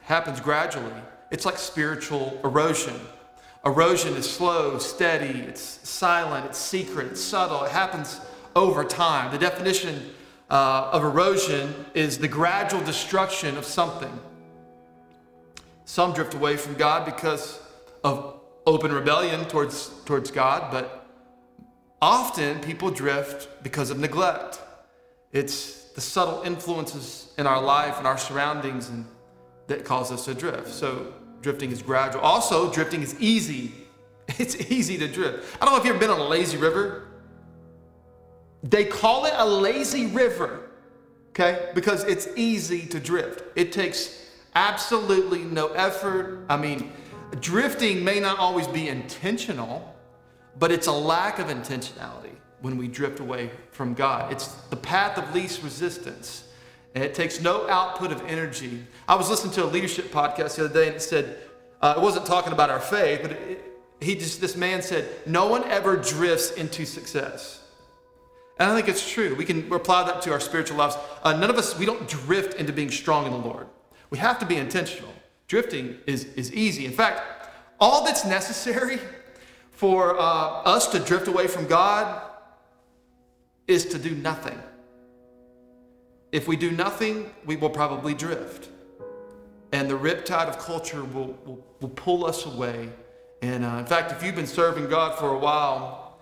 It 0.00 0.04
happens 0.04 0.40
gradually. 0.40 1.00
It's 1.30 1.46
like 1.46 1.58
spiritual 1.58 2.40
erosion. 2.42 2.98
Erosion 3.64 4.14
is 4.16 4.28
slow, 4.28 4.78
steady, 4.78 5.40
it's 5.40 5.62
silent, 5.88 6.46
it's 6.46 6.58
secret, 6.58 7.06
it's 7.12 7.20
subtle. 7.20 7.62
It 7.64 7.70
happens 7.70 8.20
over 8.56 8.82
time. 8.82 9.30
The 9.30 9.38
definition 9.38 10.10
uh, 10.50 10.90
of 10.92 11.04
erosion 11.04 11.86
is 11.94 12.18
the 12.18 12.28
gradual 12.28 12.82
destruction 12.82 13.56
of 13.56 13.64
something. 13.64 14.18
Some 15.88 16.12
drift 16.12 16.34
away 16.34 16.58
from 16.58 16.74
God 16.74 17.06
because 17.06 17.62
of 18.04 18.42
open 18.66 18.92
rebellion 18.92 19.46
towards, 19.46 19.88
towards 20.04 20.30
God, 20.30 20.70
but 20.70 21.06
often 22.02 22.60
people 22.60 22.90
drift 22.90 23.48
because 23.62 23.88
of 23.88 23.98
neglect. 23.98 24.60
It's 25.32 25.84
the 25.92 26.02
subtle 26.02 26.42
influences 26.42 27.32
in 27.38 27.46
our 27.46 27.62
life 27.62 27.96
and 27.96 28.06
our 28.06 28.18
surroundings 28.18 28.90
and 28.90 29.06
that 29.68 29.86
cause 29.86 30.12
us 30.12 30.26
to 30.26 30.34
drift. 30.34 30.68
So 30.68 31.14
drifting 31.40 31.70
is 31.70 31.80
gradual. 31.80 32.20
Also, 32.20 32.70
drifting 32.70 33.02
is 33.02 33.18
easy. 33.18 33.72
It's 34.38 34.70
easy 34.70 34.98
to 34.98 35.08
drift. 35.08 35.56
I 35.58 35.64
don't 35.64 35.72
know 35.72 35.80
if 35.80 35.86
you've 35.86 35.96
ever 35.96 36.06
been 36.06 36.10
on 36.10 36.20
a 36.20 36.28
lazy 36.28 36.58
river. 36.58 37.08
They 38.62 38.84
call 38.84 39.24
it 39.24 39.32
a 39.34 39.46
lazy 39.46 40.04
river, 40.04 40.68
okay? 41.30 41.70
Because 41.74 42.04
it's 42.04 42.28
easy 42.36 42.84
to 42.88 43.00
drift. 43.00 43.42
It 43.56 43.72
takes 43.72 44.27
absolutely 44.58 45.44
no 45.44 45.68
effort. 45.68 46.44
I 46.48 46.56
mean, 46.56 46.92
drifting 47.40 48.02
may 48.02 48.18
not 48.18 48.38
always 48.40 48.66
be 48.66 48.88
intentional, 48.88 49.94
but 50.58 50.72
it's 50.72 50.88
a 50.88 50.92
lack 50.92 51.38
of 51.38 51.46
intentionality 51.46 52.34
when 52.60 52.76
we 52.76 52.88
drift 52.88 53.20
away 53.20 53.52
from 53.70 53.94
God. 53.94 54.32
It's 54.32 54.48
the 54.70 54.76
path 54.76 55.16
of 55.16 55.32
least 55.32 55.62
resistance. 55.62 56.48
And 56.94 57.04
it 57.04 57.14
takes 57.14 57.40
no 57.40 57.68
output 57.68 58.10
of 58.10 58.20
energy. 58.26 58.82
I 59.06 59.14
was 59.14 59.30
listening 59.30 59.52
to 59.54 59.64
a 59.64 59.66
leadership 59.66 60.10
podcast 60.10 60.56
the 60.56 60.64
other 60.64 60.74
day 60.74 60.88
and 60.88 60.96
it 60.96 61.02
said, 61.02 61.38
uh, 61.80 61.94
it 61.96 62.02
wasn't 62.02 62.26
talking 62.26 62.52
about 62.52 62.70
our 62.70 62.80
faith, 62.80 63.20
but 63.22 63.32
it, 63.32 63.64
he 64.00 64.16
just, 64.16 64.40
this 64.40 64.56
man 64.56 64.82
said, 64.82 65.08
no 65.24 65.46
one 65.46 65.62
ever 65.64 65.96
drifts 65.96 66.50
into 66.52 66.84
success. 66.84 67.62
And 68.58 68.68
I 68.68 68.74
think 68.74 68.88
it's 68.88 69.08
true. 69.08 69.36
We 69.36 69.44
can 69.44 69.72
apply 69.72 70.04
that 70.04 70.22
to 70.22 70.32
our 70.32 70.40
spiritual 70.40 70.78
lives. 70.78 70.96
Uh, 71.22 71.34
none 71.34 71.50
of 71.50 71.56
us, 71.56 71.78
we 71.78 71.86
don't 71.86 72.08
drift 72.08 72.54
into 72.54 72.72
being 72.72 72.90
strong 72.90 73.26
in 73.26 73.32
the 73.32 73.38
Lord. 73.38 73.68
We 74.10 74.18
have 74.18 74.38
to 74.38 74.46
be 74.46 74.56
intentional. 74.56 75.12
Drifting 75.46 75.98
is, 76.06 76.24
is 76.34 76.52
easy. 76.52 76.86
In 76.86 76.92
fact, 76.92 77.22
all 77.80 78.04
that's 78.04 78.24
necessary 78.24 78.98
for 79.70 80.18
uh, 80.18 80.22
us 80.22 80.88
to 80.88 80.98
drift 80.98 81.28
away 81.28 81.46
from 81.46 81.66
God 81.66 82.22
is 83.66 83.86
to 83.86 83.98
do 83.98 84.10
nothing. 84.10 84.60
If 86.32 86.48
we 86.48 86.56
do 86.56 86.70
nothing, 86.70 87.30
we 87.46 87.56
will 87.56 87.70
probably 87.70 88.14
drift. 88.14 88.68
And 89.72 89.88
the 89.88 89.98
riptide 89.98 90.48
of 90.48 90.58
culture 90.58 91.04
will, 91.04 91.38
will, 91.44 91.64
will 91.80 91.88
pull 91.90 92.26
us 92.26 92.44
away. 92.46 92.90
And 93.42 93.64
uh, 93.64 93.76
in 93.78 93.86
fact, 93.86 94.12
if 94.12 94.22
you've 94.22 94.34
been 94.34 94.46
serving 94.46 94.88
God 94.88 95.18
for 95.18 95.30
a 95.30 95.38
while, 95.38 96.18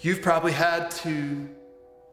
you've 0.00 0.22
probably 0.22 0.52
had 0.52 0.90
to 0.90 1.48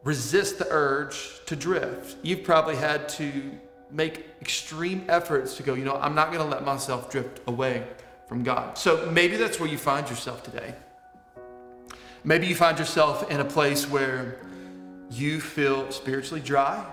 resist 0.04 0.58
the 0.58 0.66
urge 0.70 1.40
to 1.46 1.56
drift. 1.56 2.16
You've 2.22 2.44
probably 2.44 2.76
had 2.76 3.08
to 3.10 3.42
make 3.90 4.26
extreme 4.40 5.04
efforts 5.08 5.56
to 5.56 5.62
go, 5.62 5.74
you 5.74 5.84
know, 5.84 5.96
I'm 5.96 6.14
not 6.14 6.28
going 6.32 6.42
to 6.42 6.48
let 6.48 6.64
myself 6.64 7.10
drift 7.10 7.40
away 7.46 7.84
from 8.26 8.42
God. 8.42 8.76
So 8.76 9.10
maybe 9.10 9.36
that's 9.36 9.58
where 9.58 9.68
you 9.68 9.78
find 9.78 10.08
yourself 10.08 10.42
today. 10.42 10.74
Maybe 12.24 12.46
you 12.46 12.54
find 12.54 12.78
yourself 12.78 13.30
in 13.30 13.40
a 13.40 13.44
place 13.44 13.88
where 13.88 14.40
you 15.10 15.40
feel 15.40 15.90
spiritually 15.90 16.40
dry. 16.40 16.84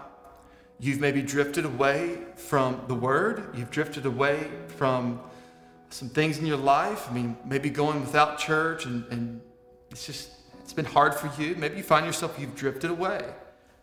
You've 0.79 0.99
maybe 0.99 1.21
drifted 1.21 1.65
away 1.65 2.19
from 2.35 2.81
the 2.87 2.95
Word. 2.95 3.55
You've 3.55 3.71
drifted 3.71 4.05
away 4.05 4.47
from 4.67 5.19
some 5.89 6.09
things 6.09 6.37
in 6.37 6.45
your 6.45 6.57
life. 6.57 7.07
I 7.09 7.13
mean, 7.13 7.37
maybe 7.45 7.69
going 7.69 8.01
without 8.01 8.37
church 8.37 8.85
and, 8.85 9.05
and 9.11 9.41
it's 9.91 10.05
just, 10.05 10.29
it's 10.61 10.73
been 10.73 10.85
hard 10.85 11.15
for 11.15 11.31
you. 11.41 11.55
Maybe 11.55 11.77
you 11.77 11.83
find 11.83 12.05
yourself, 12.05 12.37
you've 12.39 12.55
drifted 12.55 12.91
away 12.91 13.23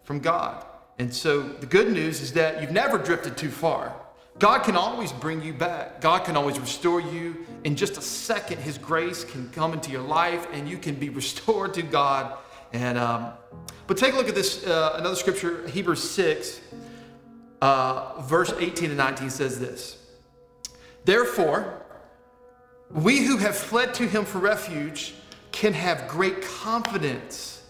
from 0.04 0.20
God. 0.20 0.64
And 0.98 1.12
so 1.12 1.42
the 1.42 1.66
good 1.66 1.92
news 1.92 2.20
is 2.20 2.32
that 2.34 2.60
you've 2.60 2.70
never 2.70 2.98
drifted 2.98 3.36
too 3.36 3.50
far. 3.50 3.94
God 4.38 4.60
can 4.60 4.76
always 4.76 5.12
bring 5.12 5.42
you 5.42 5.52
back. 5.52 6.00
God 6.00 6.24
can 6.24 6.36
always 6.36 6.58
restore 6.58 7.00
you. 7.00 7.46
In 7.64 7.76
just 7.76 7.98
a 7.98 8.02
second, 8.02 8.58
His 8.58 8.78
grace 8.78 9.24
can 9.24 9.50
come 9.50 9.72
into 9.72 9.90
your 9.90 10.02
life 10.02 10.46
and 10.52 10.68
you 10.68 10.78
can 10.78 10.94
be 10.94 11.08
restored 11.20 11.74
to 11.74 11.82
God. 11.82 12.38
And 12.72 12.98
um, 12.98 13.32
but 13.86 13.96
take 13.96 14.14
a 14.14 14.16
look 14.16 14.28
at 14.28 14.34
this 14.34 14.66
uh, 14.66 14.94
another 14.98 15.16
scripture, 15.16 15.66
Hebrews 15.68 16.08
6, 16.10 16.60
uh, 17.60 18.22
verse 18.22 18.52
18 18.58 18.90
and 18.90 18.96
19 18.96 19.30
says 19.30 19.60
this. 19.60 19.98
Therefore, 21.04 21.82
we 22.90 23.24
who 23.24 23.38
have 23.38 23.56
fled 23.56 23.94
to 23.94 24.06
Him 24.06 24.24
for 24.24 24.38
refuge 24.38 25.14
can 25.50 25.72
have 25.74 26.08
great 26.08 26.42
confidence. 26.42 27.61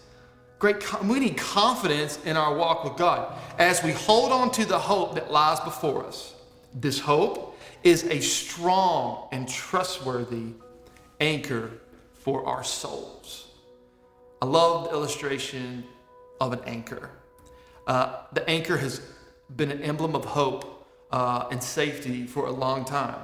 Great, 0.63 1.03
we 1.03 1.19
need 1.19 1.35
confidence 1.35 2.19
in 2.23 2.37
our 2.37 2.55
walk 2.55 2.85
with 2.85 2.95
God 2.95 3.37
as 3.59 3.83
we 3.83 3.91
hold 3.91 4.31
on 4.31 4.49
to 4.51 4.63
the 4.63 4.79
hope 4.79 5.13
that 5.15 5.29
lies 5.29 5.59
before 5.59 6.05
us. 6.05 6.35
This 6.73 6.97
hope 6.97 7.59
is 7.83 8.05
a 8.05 8.21
strong 8.21 9.27
and 9.33 9.45
trustworthy 9.45 10.53
anchor 11.19 11.69
for 12.13 12.47
our 12.47 12.63
souls. 12.63 13.47
I 14.41 14.45
love 14.45 14.85
the 14.85 14.91
illustration 14.91 15.83
of 16.39 16.53
an 16.53 16.61
anchor. 16.65 17.09
Uh, 17.85 18.19
the 18.31 18.49
anchor 18.49 18.77
has 18.77 19.01
been 19.57 19.69
an 19.69 19.81
emblem 19.81 20.15
of 20.15 20.23
hope 20.23 20.87
uh, 21.11 21.49
and 21.51 21.61
safety 21.61 22.25
for 22.25 22.45
a 22.45 22.51
long 22.51 22.85
time. 22.85 23.19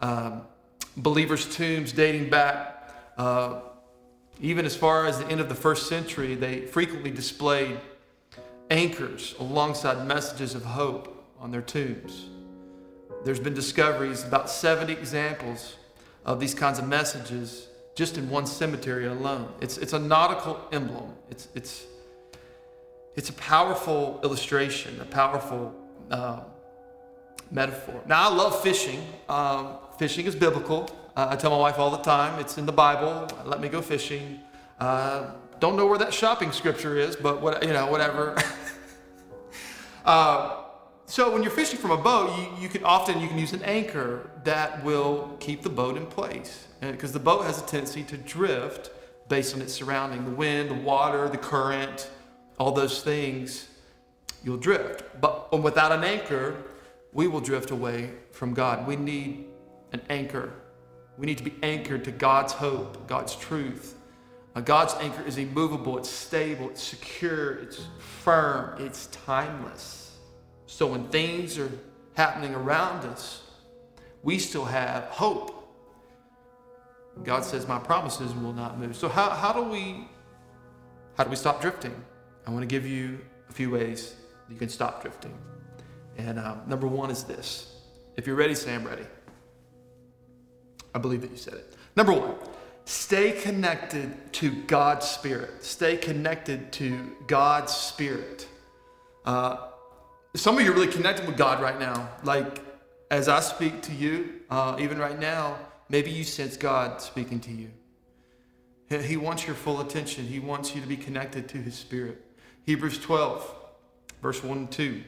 Um, 0.00 0.42
believers' 0.96 1.54
tombs 1.54 1.92
dating 1.92 2.30
back 2.30 2.92
uh, 3.16 3.60
even 4.40 4.66
as 4.66 4.76
far 4.76 5.06
as 5.06 5.18
the 5.18 5.26
end 5.28 5.40
of 5.40 5.48
the 5.48 5.54
first 5.54 5.88
century, 5.88 6.34
they 6.34 6.62
frequently 6.62 7.10
displayed 7.10 7.78
anchors 8.70 9.34
alongside 9.38 10.06
messages 10.06 10.54
of 10.54 10.64
hope 10.64 11.24
on 11.38 11.50
their 11.50 11.62
tombs. 11.62 12.26
There's 13.24 13.40
been 13.40 13.54
discoveries, 13.54 14.24
about 14.24 14.50
70 14.50 14.92
examples 14.92 15.76
of 16.24 16.40
these 16.40 16.54
kinds 16.54 16.78
of 16.78 16.88
messages 16.88 17.68
just 17.94 18.18
in 18.18 18.28
one 18.28 18.46
cemetery 18.46 19.06
alone. 19.06 19.52
It's, 19.60 19.78
it's 19.78 19.92
a 19.92 19.98
nautical 19.98 20.60
emblem. 20.72 21.14
It's, 21.30 21.48
it's, 21.54 21.86
it's 23.14 23.30
a 23.30 23.34
powerful 23.34 24.20
illustration, 24.24 25.00
a 25.00 25.04
powerful 25.04 25.74
uh, 26.10 26.40
metaphor. 27.50 28.02
Now, 28.06 28.30
I 28.30 28.34
love 28.34 28.60
fishing. 28.62 29.06
Um, 29.28 29.78
fishing 29.98 30.26
is 30.26 30.34
biblical. 30.34 30.90
Uh, 31.16 31.28
I 31.30 31.36
tell 31.36 31.50
my 31.50 31.58
wife 31.58 31.78
all 31.78 31.90
the 31.90 32.02
time, 32.02 32.40
it's 32.40 32.58
in 32.58 32.66
the 32.66 32.72
Bible. 32.72 33.28
Let 33.44 33.60
me 33.60 33.68
go 33.68 33.80
fishing. 33.80 34.40
Uh, 34.80 35.30
don't 35.60 35.76
know 35.76 35.86
where 35.86 35.98
that 35.98 36.12
shopping 36.12 36.50
scripture 36.50 36.96
is, 36.96 37.14
but 37.14 37.40
what 37.40 37.62
you 37.62 37.72
know, 37.72 37.86
whatever. 37.86 38.36
uh, 40.04 40.62
so 41.06 41.32
when 41.32 41.42
you're 41.42 41.52
fishing 41.52 41.78
from 41.78 41.92
a 41.92 41.96
boat, 41.96 42.36
you, 42.36 42.62
you, 42.62 42.68
can 42.68 42.82
often 42.82 43.20
you 43.20 43.28
can 43.28 43.38
use 43.38 43.52
an 43.52 43.62
anchor 43.62 44.28
that 44.42 44.82
will 44.82 45.36
keep 45.38 45.62
the 45.62 45.70
boat 45.70 45.96
in 45.96 46.04
place, 46.06 46.66
because 46.80 47.12
the 47.12 47.20
boat 47.20 47.44
has 47.44 47.62
a 47.62 47.66
tendency 47.66 48.02
to 48.02 48.16
drift 48.16 48.90
based 49.28 49.54
on 49.54 49.62
its 49.62 49.72
surrounding, 49.72 50.24
the 50.24 50.32
wind, 50.32 50.68
the 50.68 50.74
water, 50.74 51.28
the 51.28 51.38
current, 51.38 52.10
all 52.58 52.72
those 52.72 53.02
things. 53.02 53.68
You'll 54.42 54.56
drift, 54.56 55.04
but 55.20 55.62
without 55.62 55.92
an 55.92 56.02
anchor, 56.02 56.56
we 57.12 57.28
will 57.28 57.40
drift 57.40 57.70
away 57.70 58.10
from 58.32 58.52
God. 58.52 58.86
We 58.86 58.96
need 58.96 59.46
an 59.92 60.02
anchor. 60.10 60.52
We 61.16 61.26
need 61.26 61.38
to 61.38 61.44
be 61.44 61.54
anchored 61.62 62.04
to 62.04 62.10
God's 62.10 62.52
hope, 62.52 63.06
God's 63.06 63.36
truth. 63.36 63.94
God's 64.64 64.94
anchor 64.94 65.22
is 65.26 65.36
immovable, 65.36 65.98
it's 65.98 66.08
stable, 66.08 66.70
it's 66.70 66.82
secure, 66.82 67.54
it's 67.54 67.80
firm, 67.98 68.80
it's 68.80 69.06
timeless. 69.06 70.16
So 70.66 70.86
when 70.86 71.08
things 71.08 71.58
are 71.58 71.70
happening 72.14 72.54
around 72.54 73.04
us, 73.04 73.42
we 74.22 74.38
still 74.38 74.64
have 74.64 75.04
hope. 75.04 75.50
God 77.24 77.44
says, 77.44 77.66
My 77.66 77.78
promises 77.78 78.32
will 78.34 78.52
not 78.52 78.78
move. 78.78 78.96
So 78.96 79.08
how, 79.08 79.30
how 79.30 79.52
do 79.52 79.62
we 79.62 80.08
how 81.16 81.22
do 81.22 81.30
we 81.30 81.36
stop 81.36 81.60
drifting? 81.60 81.94
I 82.46 82.50
want 82.50 82.62
to 82.62 82.66
give 82.66 82.86
you 82.86 83.20
a 83.48 83.52
few 83.52 83.70
ways 83.70 84.16
you 84.50 84.56
can 84.56 84.68
stop 84.68 85.00
drifting. 85.00 85.32
And 86.18 86.38
um, 86.38 86.62
number 86.66 86.86
one 86.86 87.10
is 87.10 87.22
this. 87.24 87.72
If 88.16 88.26
you're 88.26 88.36
ready, 88.36 88.54
say 88.54 88.74
I'm 88.74 88.84
ready. 88.84 89.06
I 90.94 90.98
believe 90.98 91.20
that 91.22 91.30
you 91.30 91.36
said 91.36 91.54
it. 91.54 91.74
Number 91.96 92.12
one, 92.12 92.34
stay 92.84 93.32
connected 93.32 94.32
to 94.34 94.50
God's 94.64 95.06
Spirit. 95.06 95.64
Stay 95.64 95.96
connected 95.96 96.72
to 96.72 97.16
God's 97.26 97.72
Spirit. 97.72 98.48
Uh, 99.24 99.68
some 100.36 100.56
of 100.56 100.64
you 100.64 100.70
are 100.70 100.74
really 100.74 100.92
connected 100.92 101.26
with 101.26 101.36
God 101.36 101.60
right 101.60 101.78
now. 101.78 102.08
Like, 102.22 102.60
as 103.10 103.28
I 103.28 103.40
speak 103.40 103.82
to 103.82 103.92
you, 103.92 104.40
uh, 104.50 104.76
even 104.80 104.98
right 104.98 105.18
now, 105.18 105.58
maybe 105.88 106.10
you 106.10 106.24
sense 106.24 106.56
God 106.56 107.00
speaking 107.00 107.40
to 107.40 107.50
you. 107.52 107.70
He- 108.88 109.16
wants 109.16 109.46
your 109.46 109.56
full 109.56 109.80
attention. 109.80 110.26
He 110.26 110.38
wants 110.38 110.74
you 110.74 110.80
to 110.80 110.86
be 110.86 110.96
connected 110.96 111.48
to 111.48 111.58
His 111.58 111.74
Spirit. 111.74 112.20
Hebrews 112.64 112.98
12, 112.98 113.54
verse 114.22 114.42
1 114.42 114.58
and 114.58 114.70
2. 114.70 115.02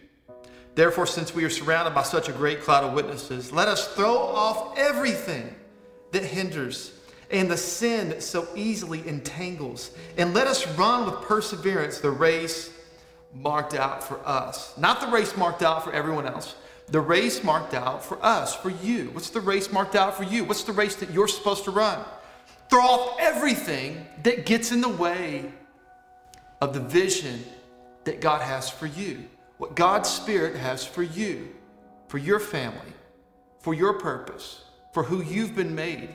Therefore, 0.75 1.07
since 1.07 1.35
we 1.35 1.45
are 1.45 1.51
surrounded 1.51 1.95
by 1.95 2.03
such 2.03 2.29
a 2.29 2.33
great 2.33 2.63
cloud 2.63 2.85
of 2.85 2.93
witnesses, 2.95 3.53
let 3.53 3.69
us 3.69 3.95
throw 3.95 4.17
off 4.17 4.79
everything 4.79 5.55
that 6.13 6.25
hinders 6.25 6.93
and 7.31 7.51
the 7.51 7.57
sin 7.57 8.11
that 8.11 8.23
so 8.23 8.47
easily 8.55 9.07
entangles, 9.09 9.91
and 10.17 10.33
let 10.33 10.47
us 10.47 10.67
run 10.77 11.07
with 11.07 11.21
perseverance 11.23 11.99
the 11.99 12.11
race 12.11 12.71
marked 13.35 13.75
out 13.75 14.03
for 14.03 14.21
us. 14.27 14.77
Not 14.79 15.01
the 15.01 15.09
race 15.09 15.37
marked 15.37 15.63
out 15.63 15.83
for 15.85 15.93
everyone 15.93 16.27
else, 16.27 16.55
the 16.89 17.01
race 17.01 17.43
marked 17.43 17.75
out 17.75 18.05
for 18.05 18.25
us, 18.25 18.55
for 18.55 18.71
you. 18.71 19.11
What's 19.11 19.31
the 19.31 19.41
race 19.41 19.73
marked 19.73 19.97
out 19.97 20.17
for 20.17 20.23
you? 20.23 20.45
What's 20.45 20.63
the 20.63 20.73
race 20.73 20.95
that 20.97 21.11
you're 21.11 21.29
supposed 21.29 21.65
to 21.65 21.73
run? 21.73 22.05
Throw 22.71 22.83
off 22.83 23.17
everything 23.21 24.07
that 24.23 24.47
gets 24.47 24.71
in 24.71 24.81
the 24.81 24.89
way 24.89 25.51
of 26.61 26.75
the 26.75 26.81
vision 26.81 27.45
that 28.05 28.21
God 28.21 28.41
has 28.41 28.71
for 28.71 28.87
you, 28.87 29.25
what 29.59 29.75
God's 29.75 30.09
Spirit 30.09 30.57
has 30.57 30.85
for 30.85 31.03
you, 31.03 31.49
for 32.07 32.19
your 32.19 32.39
family, 32.39 32.93
for 33.59 33.75
your 33.75 33.95
purpose, 33.95 34.63
for 34.97 35.03
who 35.03 35.23
you've 35.23 35.55
been 35.55 35.75
made 35.75 36.09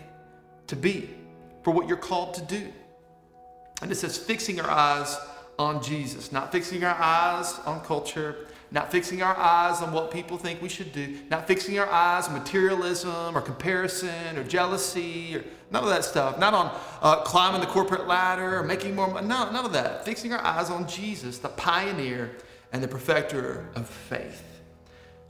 to 0.65 0.75
be, 0.75 1.07
for 1.61 1.71
what 1.71 1.87
you're 1.87 1.95
called 1.95 2.33
to 2.33 2.41
do. 2.41 2.73
And 3.79 3.91
it 3.91 3.95
says, 3.95 4.17
fixing 4.17 4.59
our 4.59 4.71
eyes 4.71 5.19
on 5.59 5.83
Jesus, 5.83 6.31
not 6.31 6.51
fixing 6.51 6.83
our 6.83 6.95
eyes 6.99 7.59
on 7.67 7.81
culture, 7.81 8.47
not 8.71 8.91
fixing 8.91 9.21
our 9.21 9.37
eyes 9.37 9.83
on 9.83 9.93
what 9.93 10.09
people 10.09 10.35
think 10.35 10.63
we 10.63 10.67
should 10.67 10.91
do, 10.93 11.19
not 11.29 11.45
fixing 11.47 11.77
our 11.77 11.87
eyes 11.91 12.27
on 12.27 12.33
materialism 12.33 13.37
or 13.37 13.41
comparison 13.41 14.35
or 14.35 14.43
jealousy 14.43 15.35
or 15.35 15.43
none 15.69 15.83
of 15.83 15.89
that 15.89 16.03
stuff, 16.03 16.39
not 16.39 16.55
on 16.55 16.75
uh, 17.03 17.17
climbing 17.17 17.61
the 17.61 17.67
corporate 17.67 18.07
ladder 18.07 18.57
or 18.57 18.63
making 18.63 18.95
more 18.95 19.07
money, 19.07 19.27
no, 19.27 19.51
none 19.51 19.63
of 19.63 19.73
that. 19.73 20.05
Fixing 20.05 20.33
our 20.33 20.43
eyes 20.43 20.71
on 20.71 20.87
Jesus, 20.87 21.37
the 21.37 21.49
pioneer 21.49 22.31
and 22.73 22.81
the 22.81 22.87
perfecter 22.87 23.69
of 23.75 23.87
faith. 23.87 24.50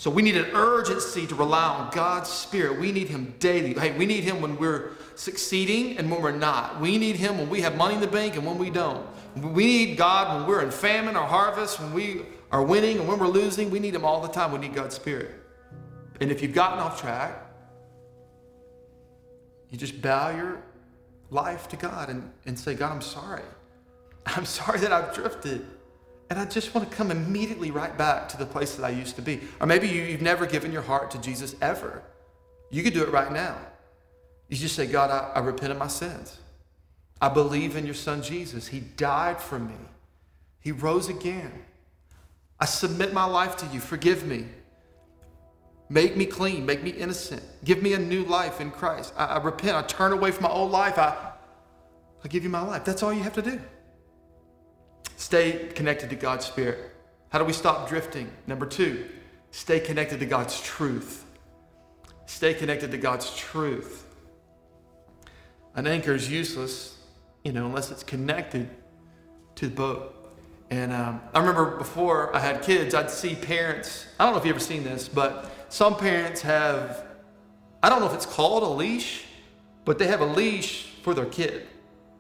So 0.02 0.10
we 0.10 0.24
need 0.24 0.36
an 0.36 0.48
urgency 0.56 1.28
to 1.28 1.36
rely 1.36 1.64
on 1.64 1.92
God's 1.92 2.28
Spirit. 2.28 2.80
We 2.80 2.92
need 2.92 3.08
Him 3.08 3.36
daily. 3.38 3.76
Hey, 3.76 3.96
we 3.96 4.08
need 4.08 4.24
Him 4.24 4.42
when 4.42 4.58
we're 4.58 4.94
succeeding 5.14 6.00
and 6.00 6.10
when 6.10 6.24
we're 6.24 6.32
not. 6.32 6.82
We 6.82 6.98
need 6.98 7.18
Him 7.18 7.38
when 7.38 7.52
we 7.52 7.62
have 7.62 7.78
money 7.78 7.94
in 7.94 8.02
the 8.02 8.08
bank 8.08 8.36
and 8.36 8.44
when 8.44 8.58
we 8.58 8.72
don't. 8.72 9.06
We 9.36 9.64
need 9.68 9.98
God 10.00 10.36
when 10.36 10.50
we're 10.50 10.64
in 10.64 10.72
famine 10.72 11.16
or 11.16 11.28
harvest, 11.28 11.80
when 11.80 11.94
we 11.94 12.24
are 12.52 12.64
winning 12.64 12.98
and 12.98 13.08
when 13.08 13.20
we're 13.20 13.28
losing. 13.28 13.70
We 13.70 13.78
need 13.78 13.94
Him 13.94 14.04
all 14.04 14.22
the 14.22 14.28
time. 14.28 14.52
We 14.52 14.58
need 14.58 14.74
God's 14.74 14.96
Spirit. 14.96 15.36
And 16.20 16.32
if 16.32 16.42
you've 16.42 16.56
gotten 16.56 16.80
off 16.80 17.00
track, 17.00 17.38
you 19.70 19.78
just 19.78 20.02
bow 20.02 20.36
your 20.36 20.64
life 21.30 21.68
to 21.68 21.76
God 21.76 22.10
and, 22.10 22.28
and 22.48 22.58
say, 22.58 22.74
God, 22.74 22.92
I'm 22.92 23.02
sorry. 23.02 23.44
I'm 24.26 24.46
sorry 24.46 24.80
that 24.80 24.92
I've 24.92 25.14
drifted. 25.14 25.64
And 26.32 26.40
I 26.40 26.46
just 26.46 26.74
want 26.74 26.90
to 26.90 26.96
come 26.96 27.12
immediately 27.12 27.72
right 27.72 27.98
back 27.98 28.30
to 28.30 28.38
the 28.38 28.46
place 28.46 28.76
that 28.76 28.86
I 28.86 28.90
used 28.90 29.18
to 29.18 29.22
be. 29.22 29.42
Or 29.60 29.68
maybe 29.68 29.90
you, 29.90 30.02
you've 30.02 30.22
never 30.22 30.46
given 30.46 30.72
your 30.72 30.82
heart 30.82 31.12
to 31.12 31.20
Jesus 31.20 31.58
ever. 31.62 32.02
You 32.70 32.84
could 32.84 32.94
do 32.94 33.04
it 33.04 33.10
right 33.10 33.34
now. 33.34 33.58
You 34.48 34.56
just 34.56 34.74
say, 34.74 34.88
God, 34.88 35.12
I, 35.12 35.38
I 35.38 35.40
repent 35.40 35.74
of 35.74 35.78
my 35.78 35.90
sins. 35.90 36.38
I 37.20 37.28
believe 37.28 37.76
in 37.76 37.84
your 37.86 37.96
son 37.96 38.24
Jesus. 38.24 38.66
He 38.66 38.80
died 38.80 39.42
for 39.42 39.60
me, 39.60 39.76
He 40.62 40.72
rose 40.72 41.10
again. 41.10 41.52
I 42.62 42.66
submit 42.66 43.12
my 43.12 43.26
life 43.26 43.58
to 43.58 43.66
you. 43.66 43.82
Forgive 43.82 44.26
me. 44.26 44.46
Make 45.90 46.16
me 46.16 46.26
clean. 46.26 46.66
Make 46.66 46.82
me 46.82 46.92
innocent. 46.92 47.44
Give 47.66 47.84
me 47.84 47.92
a 47.92 48.00
new 48.00 48.24
life 48.24 48.62
in 48.62 48.72
Christ. 48.72 49.14
I, 49.18 49.26
I 49.26 49.44
repent. 49.44 49.76
I 49.76 49.82
turn 49.82 50.14
away 50.14 50.32
from 50.32 50.44
my 50.44 50.50
old 50.50 50.72
life. 50.72 50.98
I, 50.98 51.34
I 52.24 52.28
give 52.30 52.46
you 52.46 52.50
my 52.50 52.62
life. 52.62 52.86
That's 52.86 53.04
all 53.04 53.12
you 53.12 53.24
have 53.24 53.34
to 53.34 53.42
do. 53.42 53.60
Stay 55.22 55.68
connected 55.76 56.10
to 56.10 56.16
God's 56.16 56.48
Spirit. 56.48 56.80
How 57.30 57.38
do 57.38 57.46
we 57.46 57.54
stop 57.54 57.88
drifting? 57.88 58.32
Number 58.48 58.66
two, 58.66 59.08
stay 59.52 59.80
connected 59.80 60.20
to 60.20 60.26
God's 60.26 60.60
truth. 60.64 61.26
Stay 62.26 62.56
connected 62.56 62.90
to 62.90 62.98
God's 62.98 63.36
truth. 63.36 64.08
An 65.76 65.86
anchor 65.86 66.16
is 66.16 66.28
useless, 66.28 66.98
you 67.44 67.52
know, 67.52 67.68
unless 67.68 67.92
it's 67.92 68.02
connected 68.02 68.68
to 69.58 69.68
the 69.68 69.76
boat. 69.76 70.34
And 70.72 70.92
um, 70.92 71.22
I 71.36 71.40
remember 71.40 71.78
before 71.78 72.36
I 72.36 72.40
had 72.40 72.64
kids, 72.64 72.96
I'd 72.96 73.12
see 73.12 73.36
parents. 73.36 74.08
I 74.20 74.24
don't 74.24 74.34
know 74.34 74.40
if 74.40 74.46
you've 74.48 74.56
ever 74.56 74.66
seen 74.66 74.84
this, 74.84 75.08
but 75.08 75.52
some 75.70 75.98
parents 75.98 76.42
have, 76.42 77.06
I 77.84 77.90
don't 77.90 78.00
know 78.00 78.08
if 78.08 78.16
it's 78.16 78.26
called 78.26 78.64
a 78.64 78.70
leash, 78.70 79.26
but 79.86 80.00
they 80.00 80.08
have 80.08 80.22
a 80.22 80.26
leash 80.26 80.88
for 81.04 81.14
their 81.14 81.28
kid 81.28 81.68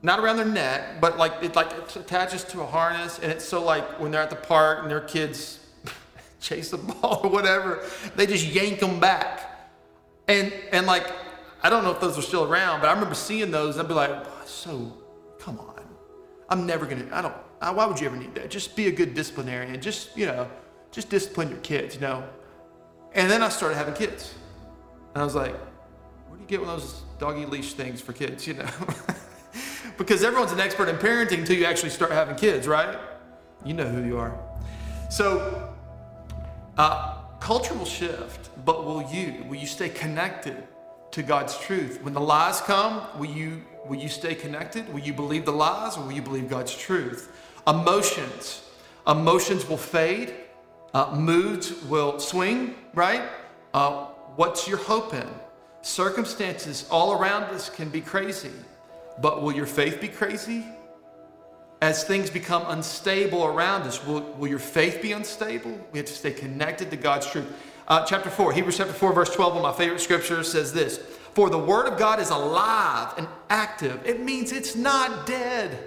not 0.04 0.20
around 0.20 0.38
their 0.38 0.46
neck, 0.46 1.00
but 1.00 1.18
like 1.18 1.34
it 1.42 1.56
like 1.56 1.72
it 1.72 1.96
attaches 1.96 2.44
to 2.46 2.62
a 2.62 2.66
harness, 2.66 3.20
and 3.20 3.32
it's 3.32 3.46
so 3.46 3.64
like 3.64 4.00
when 4.00 4.12
they're 4.12 4.22
at 4.22 4.30
the 4.30 4.36
park 4.36 4.80
and 4.82 4.90
their 4.90 5.02
kids 5.02 5.60
chase 6.40 6.72
the 6.72 6.78
ball 6.78 7.22
or 7.24 7.30
whatever, 7.30 7.84
they 8.16 8.26
just 8.26 8.46
yank 8.46 8.80
them 8.80 9.00
back, 9.00 9.70
and 10.28 10.52
and 10.72 10.88
like 10.88 11.12
I 11.62 11.70
don't 11.70 11.84
know 11.84 11.92
if 11.92 12.00
those 12.00 12.18
are 12.18 12.24
still 12.24 12.52
around, 12.52 12.82
but 12.82 12.90
I 12.90 12.94
remember 12.94 13.16
seeing 13.16 13.52
those. 13.52 13.78
I'd 13.78 13.88
be 13.88 13.94
like, 13.94 14.26
so 14.46 14.92
come 15.40 15.60
on, 15.60 15.86
I'm 16.50 16.66
never 16.66 16.86
gonna. 16.86 17.08
I 17.12 17.22
don't. 17.22 17.36
I, 17.62 17.70
why 17.70 17.86
would 17.86 18.00
you 18.00 18.08
ever 18.08 18.18
need 18.18 18.34
that? 18.36 18.50
Just 18.50 18.76
be 18.76 18.88
a 18.88 18.92
good 18.92 19.14
disciplinarian. 19.14 19.80
Just 19.82 20.18
you 20.18 20.26
know, 20.26 20.50
just 20.92 21.10
discipline 21.10 21.50
your 21.50 21.60
kids. 21.60 21.96
You 21.96 22.02
know. 22.02 22.24
And 23.14 23.30
then 23.30 23.44
I 23.44 23.50
started 23.50 23.76
having 23.76 23.94
kids, 23.94 24.34
and 25.14 25.22
I 25.22 25.26
was 25.26 25.36
like, 25.36 25.54
where 25.54 26.38
do 26.38 26.42
you 26.42 26.48
get 26.48 26.62
one 26.62 26.70
of 26.70 26.80
those 26.80 27.02
doggy 27.20 27.46
leash 27.46 27.74
things 27.74 28.02
for 28.02 28.14
kids? 28.14 28.48
You 28.48 28.56
know. 28.56 28.70
because 30.02 30.24
everyone's 30.24 30.52
an 30.52 30.60
expert 30.60 30.90
in 30.90 30.96
parenting 30.96 31.38
until 31.38 31.56
you 31.56 31.64
actually 31.64 31.92
start 31.92 32.12
having 32.12 32.36
kids, 32.36 32.68
right? 32.68 32.98
You 33.64 33.76
know 33.76 33.86
who 33.86 34.04
you 34.04 34.18
are. 34.18 34.36
So, 35.12 35.72
uh, 36.76 37.18
culture 37.40 37.76
will 37.76 37.86
shift, 37.86 38.50
but 38.66 38.84
will 38.84 39.04
you? 39.12 39.46
Will 39.48 39.58
you 39.58 39.68
stay 39.68 39.90
connected 39.90 40.64
to 41.12 41.22
God's 41.22 41.56
truth? 41.60 42.02
When 42.02 42.16
the 42.16 42.20
lies 42.20 42.62
come, 42.62 43.04
will 43.20 43.30
you 43.30 43.62
will 43.86 44.00
you 44.00 44.10
stay 44.10 44.34
connected? 44.34 44.92
Will 44.92 45.02
you 45.02 45.14
believe 45.14 45.46
the 45.46 45.52
lies, 45.52 45.98
or 45.98 46.06
will 46.06 46.14
you 46.14 46.24
believe 46.24 46.50
God's 46.50 46.76
truth? 46.76 47.32
Emotions, 47.68 48.64
emotions 49.08 49.70
will 49.70 49.78
fade. 49.78 50.34
Uh, 50.96 51.16
moods 51.16 51.80
will 51.84 52.20
swing, 52.20 52.74
right? 52.96 53.22
Uh, 53.76 54.06
what's 54.36 54.68
your 54.68 54.80
hope 54.80 55.14
in? 55.14 55.30
Circumstances 55.84 56.88
all 56.90 57.14
around 57.14 57.44
us 57.44 57.70
can 57.70 57.90
be 57.90 58.02
crazy. 58.02 58.50
But 59.20 59.42
will 59.42 59.54
your 59.54 59.66
faith 59.66 60.00
be 60.00 60.08
crazy? 60.08 60.66
As 61.82 62.04
things 62.04 62.30
become 62.30 62.64
unstable 62.68 63.44
around 63.44 63.84
us, 63.84 64.06
will, 64.06 64.22
will 64.38 64.48
your 64.48 64.60
faith 64.60 65.02
be 65.02 65.14
unstable? 65.14 65.80
We 65.92 66.00
have 66.00 66.06
to 66.06 66.14
stay 66.14 66.32
connected 66.32 66.92
to 66.92 66.98
God's 66.98 67.30
truth. 67.30 67.52
Uh, 67.88 68.06
chapter 68.06 68.30
4, 68.30 68.54
Hebrews 68.54 68.78
chapter 68.78 68.94
4, 68.94 69.14
verse 69.14 69.34
12, 69.34 69.56
one 69.56 69.66
of 69.66 69.72
my 69.72 69.78
favorite 69.78 70.00
scriptures 70.00 70.52
says 70.52 70.72
this 70.72 71.00
For 71.34 71.50
the 71.50 71.58
word 71.58 71.88
of 71.92 71.98
God 71.98 72.20
is 72.20 72.30
alive 72.30 73.14
and 73.18 73.28
active. 73.50 74.00
It 74.06 74.22
means 74.22 74.52
it's 74.52 74.76
not 74.76 75.26
dead, 75.26 75.78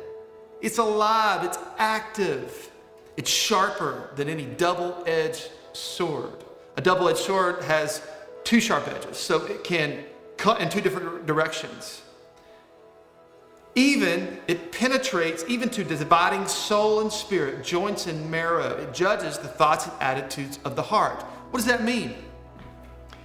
it's 0.61 0.79
alive, 0.79 1.45
it's 1.45 1.59
active, 1.79 2.71
it's 3.17 3.31
sharper 3.31 4.11
than 4.17 4.29
any 4.29 4.47
double 4.47 5.03
edged 5.07 5.51
sword. 5.73 6.45
A 6.77 6.81
double 6.81 7.09
edged 7.09 7.19
sword 7.19 7.63
has 7.63 8.05
two 8.43 8.61
sharp 8.61 8.89
edges, 8.89 9.17
so 9.17 9.47
it 9.47 9.63
can 9.63 10.05
cut 10.37 10.61
in 10.61 10.69
two 10.69 10.81
different 10.81 11.25
directions 11.25 12.03
even 13.75 14.39
it 14.47 14.71
penetrates 14.71 15.45
even 15.49 15.69
to 15.71 15.83
dividing 15.83 16.47
soul 16.47 17.01
and 17.01 17.13
spirit 17.13 17.65
joints 17.65 18.07
and 18.07 18.31
marrow. 18.31 18.77
It 18.77 18.95
judges 18.95 19.39
the 19.39 19.49
thoughts 19.49 19.87
and 19.87 19.95
attitudes 20.01 20.61
of 20.65 20.77
the 20.77 20.83
heart. 20.83 21.23
What 21.51 21.59
does 21.59 21.67
that 21.67 21.83
mean? 21.83 22.15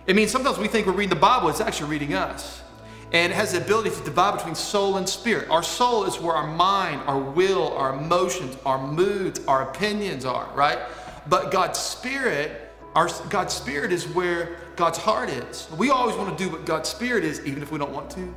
It 0.08 0.16
means 0.16 0.32
sometimes 0.32 0.58
we 0.58 0.68
think 0.68 0.88
we're 0.88 0.94
reading 0.94 1.12
the 1.12 1.16
bible 1.16 1.50
it's 1.50 1.62
actually 1.62 1.92
reading 1.92 2.16
us. 2.16 2.64
And 3.12 3.32
it 3.32 3.36
has 3.36 3.54
the 3.54 3.60
ability 3.60 3.92
to 3.92 4.04
divide 4.04 4.38
between 4.38 4.56
soul 4.56 4.98
and 4.98 5.08
spirit. 5.08 5.50
Our 5.50 5.64
soul 5.64 6.06
is 6.06 6.20
where 6.20 6.36
our 6.36 6.48
mind 6.48 7.02
our 7.08 7.20
will 7.20 7.74
our 7.74 7.94
emotions 7.94 8.58
our 8.66 8.80
moods 8.88 9.40
our 9.48 9.70
opinions 9.70 10.26
are 10.26 10.50
right? 10.56 10.80
But 11.28 11.52
god's 11.52 11.78
spirit 11.78 12.72
our 12.96 13.08
god's 13.30 13.54
spirit 13.54 13.92
is 13.92 14.08
where 14.08 14.58
god's 14.76 14.98
heart 14.98 15.30
is. 15.30 15.68
We 15.78 15.92
always 15.92 16.16
want 16.16 16.36
to 16.36 16.44
do 16.44 16.50
what 16.50 16.66
god's 16.66 16.90
spirit 16.90 17.24
is 17.24 17.46
even 17.46 17.62
if 17.62 17.72
we 17.72 17.78
don't 17.78 17.92
want 17.92 18.10
to. 18.12 18.34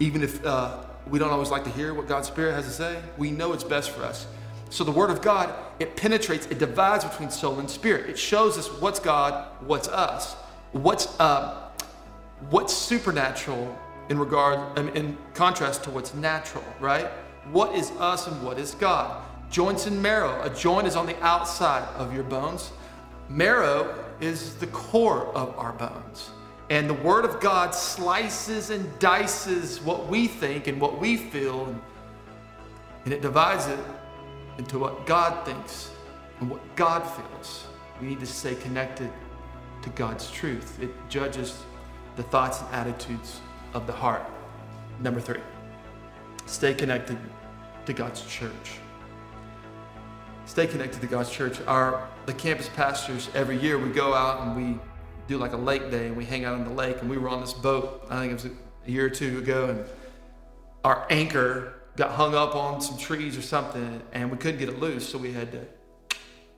Even 0.00 0.22
if 0.22 0.44
uh, 0.44 0.84
we 1.08 1.18
don't 1.18 1.30
always 1.30 1.50
like 1.50 1.64
to 1.64 1.70
hear 1.70 1.94
what 1.94 2.08
God's 2.08 2.28
Spirit 2.28 2.54
has 2.54 2.64
to 2.64 2.70
say, 2.70 3.00
we 3.18 3.30
know 3.30 3.52
it's 3.52 3.64
best 3.64 3.90
for 3.90 4.02
us. 4.02 4.26
So 4.70 4.84
the 4.84 4.92
Word 4.92 5.10
of 5.10 5.20
God, 5.20 5.54
it 5.78 5.96
penetrates, 5.96 6.46
it 6.46 6.58
divides 6.58 7.04
between 7.04 7.30
soul 7.30 7.58
and 7.58 7.68
spirit. 7.68 8.08
It 8.08 8.18
shows 8.18 8.56
us 8.56 8.68
what's 8.80 8.98
God, 8.98 9.46
what's 9.60 9.88
us, 9.88 10.34
what's 10.72 11.18
uh, 11.20 11.62
what's 12.50 12.74
supernatural 12.74 13.76
in 14.08 14.18
regard, 14.18 14.78
um, 14.78 14.88
in 14.90 15.16
contrast 15.34 15.84
to 15.84 15.90
what's 15.90 16.14
natural, 16.14 16.64
right? 16.80 17.06
What 17.50 17.74
is 17.74 17.90
us 17.92 18.26
and 18.26 18.42
what 18.42 18.58
is 18.58 18.74
God? 18.74 19.22
Joints 19.50 19.86
and 19.86 20.02
marrow. 20.02 20.40
A 20.42 20.50
joint 20.50 20.86
is 20.86 20.96
on 20.96 21.06
the 21.06 21.20
outside 21.22 21.86
of 21.96 22.14
your 22.14 22.24
bones. 22.24 22.72
Marrow 23.28 23.94
is 24.20 24.54
the 24.56 24.66
core 24.68 25.26
of 25.34 25.56
our 25.58 25.72
bones. 25.72 26.30
And 26.72 26.88
the 26.88 26.94
Word 26.94 27.26
of 27.26 27.38
God 27.38 27.74
slices 27.74 28.70
and 28.70 28.98
dices 28.98 29.82
what 29.82 30.08
we 30.08 30.26
think 30.26 30.68
and 30.68 30.80
what 30.80 30.98
we 30.98 31.18
feel, 31.18 31.66
and, 33.04 33.12
it 33.12 33.20
divides 33.20 33.66
it 33.66 33.78
into 34.56 34.78
what 34.78 35.04
God 35.04 35.44
thinks 35.44 35.90
and 36.40 36.48
what 36.48 36.62
God 36.74 37.02
feels. 37.02 37.66
We 38.00 38.06
need 38.06 38.20
to 38.20 38.26
stay 38.26 38.54
connected 38.54 39.10
to 39.82 39.90
God's 39.90 40.30
truth. 40.30 40.80
It 40.80 40.88
judges 41.10 41.62
the 42.16 42.22
thoughts 42.22 42.62
and 42.62 42.74
attitudes 42.74 43.42
of 43.74 43.86
the 43.86 43.92
heart. 43.92 44.24
Number 44.98 45.20
three, 45.20 45.42
stay 46.46 46.72
connected 46.72 47.18
to 47.84 47.92
God's 47.92 48.24
church. 48.24 48.78
Stay 50.46 50.66
connected 50.66 51.02
to 51.02 51.06
God's 51.06 51.30
church. 51.30 51.60
Our 51.66 52.08
the 52.24 52.32
campus 52.32 52.70
pastors 52.70 53.28
every 53.34 53.58
year 53.60 53.76
we 53.76 53.90
go 53.90 54.14
out 54.14 54.46
and 54.46 54.56
we 54.56 54.80
do 55.26 55.38
like 55.38 55.52
a 55.52 55.56
lake 55.56 55.90
day 55.90 56.06
and 56.06 56.16
we 56.16 56.24
hang 56.24 56.44
out 56.44 56.54
on 56.54 56.64
the 56.64 56.72
lake 56.72 57.00
and 57.00 57.08
we 57.08 57.18
were 57.18 57.28
on 57.28 57.40
this 57.40 57.52
boat. 57.52 58.06
I 58.10 58.20
think 58.20 58.32
it 58.32 58.34
was 58.34 58.44
a 58.86 58.90
year 58.90 59.06
or 59.06 59.10
two 59.10 59.38
ago 59.38 59.70
and 59.70 59.84
our 60.84 61.06
anchor 61.10 61.74
got 61.96 62.12
hung 62.12 62.34
up 62.34 62.54
on 62.54 62.80
some 62.80 62.98
trees 62.98 63.36
or 63.36 63.42
something 63.42 64.02
and 64.12 64.30
we 64.30 64.36
couldn't 64.36 64.58
get 64.58 64.68
it 64.68 64.80
loose, 64.80 65.08
so 65.08 65.18
we 65.18 65.32
had 65.32 65.52
to 65.52 65.64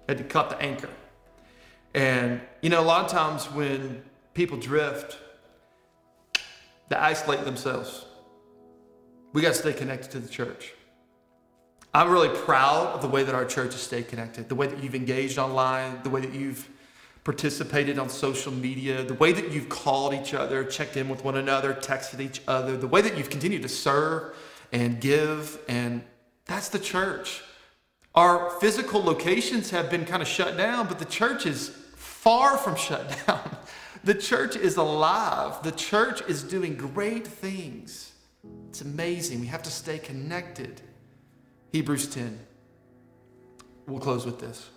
had 0.08 0.18
to 0.18 0.24
cut 0.24 0.50
the 0.50 0.60
anchor. 0.60 0.90
And 1.94 2.40
you 2.60 2.70
know, 2.70 2.80
a 2.80 2.84
lot 2.84 3.04
of 3.04 3.10
times 3.10 3.50
when 3.50 4.02
people 4.34 4.58
drift, 4.58 5.18
they 6.88 6.96
isolate 6.96 7.44
themselves. 7.44 8.06
We 9.32 9.42
got 9.42 9.54
to 9.54 9.54
stay 9.54 9.72
connected 9.72 10.10
to 10.12 10.20
the 10.20 10.28
church. 10.28 10.72
I'm 11.92 12.10
really 12.10 12.28
proud 12.28 12.88
of 12.88 13.02
the 13.02 13.08
way 13.08 13.22
that 13.22 13.34
our 13.34 13.44
church 13.44 13.72
has 13.72 13.82
stayed 13.82 14.08
connected, 14.08 14.48
the 14.48 14.54
way 14.56 14.66
that 14.66 14.82
you've 14.82 14.96
engaged 14.96 15.38
online, 15.38 16.00
the 16.02 16.10
way 16.10 16.20
that 16.20 16.34
you've 16.34 16.68
participated 17.24 17.98
on 17.98 18.10
social 18.10 18.52
media, 18.52 19.02
the 19.02 19.14
way 19.14 19.32
that 19.32 19.50
you've 19.50 19.70
called 19.70 20.12
each 20.12 20.34
other, 20.34 20.62
checked 20.62 20.96
in 20.96 21.08
with 21.08 21.24
one 21.24 21.36
another, 21.36 21.72
texted 21.72 22.20
each 22.20 22.42
other, 22.46 22.76
the 22.76 22.86
way 22.86 23.00
that 23.00 23.16
you've 23.16 23.30
continued 23.30 23.62
to 23.62 23.68
serve 23.68 24.36
and 24.72 25.00
give. 25.00 25.58
And 25.66 26.04
that's 26.44 26.68
the 26.68 26.78
church. 26.78 27.42
Our 28.14 28.50
physical 28.60 29.02
locations 29.02 29.70
have 29.70 29.90
been 29.90 30.04
kind 30.04 30.22
of 30.22 30.28
shut 30.28 30.56
down, 30.56 30.86
but 30.86 30.98
the 30.98 31.06
church 31.06 31.46
is 31.46 31.70
far 31.96 32.58
from 32.58 32.76
shut 32.76 33.16
down. 33.26 33.56
The 34.04 34.14
church 34.14 34.54
is 34.54 34.76
alive. 34.76 35.62
The 35.62 35.72
church 35.72 36.20
is 36.28 36.42
doing 36.42 36.76
great 36.76 37.26
things. 37.26 38.12
It's 38.68 38.82
amazing. 38.82 39.40
We 39.40 39.46
have 39.46 39.62
to 39.62 39.70
stay 39.70 39.98
connected. 39.98 40.82
Hebrews 41.72 42.08
10. 42.08 42.38
We'll 43.86 44.00
close 44.00 44.26
with 44.26 44.40
this. 44.40 44.68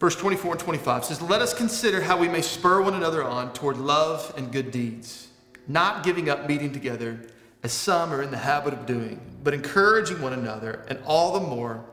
Verse 0.00 0.14
24 0.14 0.52
and 0.52 0.60
25 0.60 1.04
says, 1.04 1.22
Let 1.22 1.42
us 1.42 1.52
consider 1.52 2.00
how 2.00 2.16
we 2.16 2.28
may 2.28 2.40
spur 2.40 2.80
one 2.82 2.94
another 2.94 3.22
on 3.24 3.52
toward 3.52 3.76
love 3.76 4.32
and 4.36 4.52
good 4.52 4.70
deeds, 4.70 5.28
not 5.66 6.04
giving 6.04 6.28
up 6.30 6.48
meeting 6.48 6.72
together 6.72 7.20
as 7.64 7.72
some 7.72 8.12
are 8.12 8.22
in 8.22 8.30
the 8.30 8.36
habit 8.36 8.72
of 8.72 8.86
doing, 8.86 9.20
but 9.42 9.52
encouraging 9.52 10.22
one 10.22 10.32
another, 10.32 10.84
and 10.88 10.98
all 11.04 11.32
the 11.32 11.40
more 11.40 11.84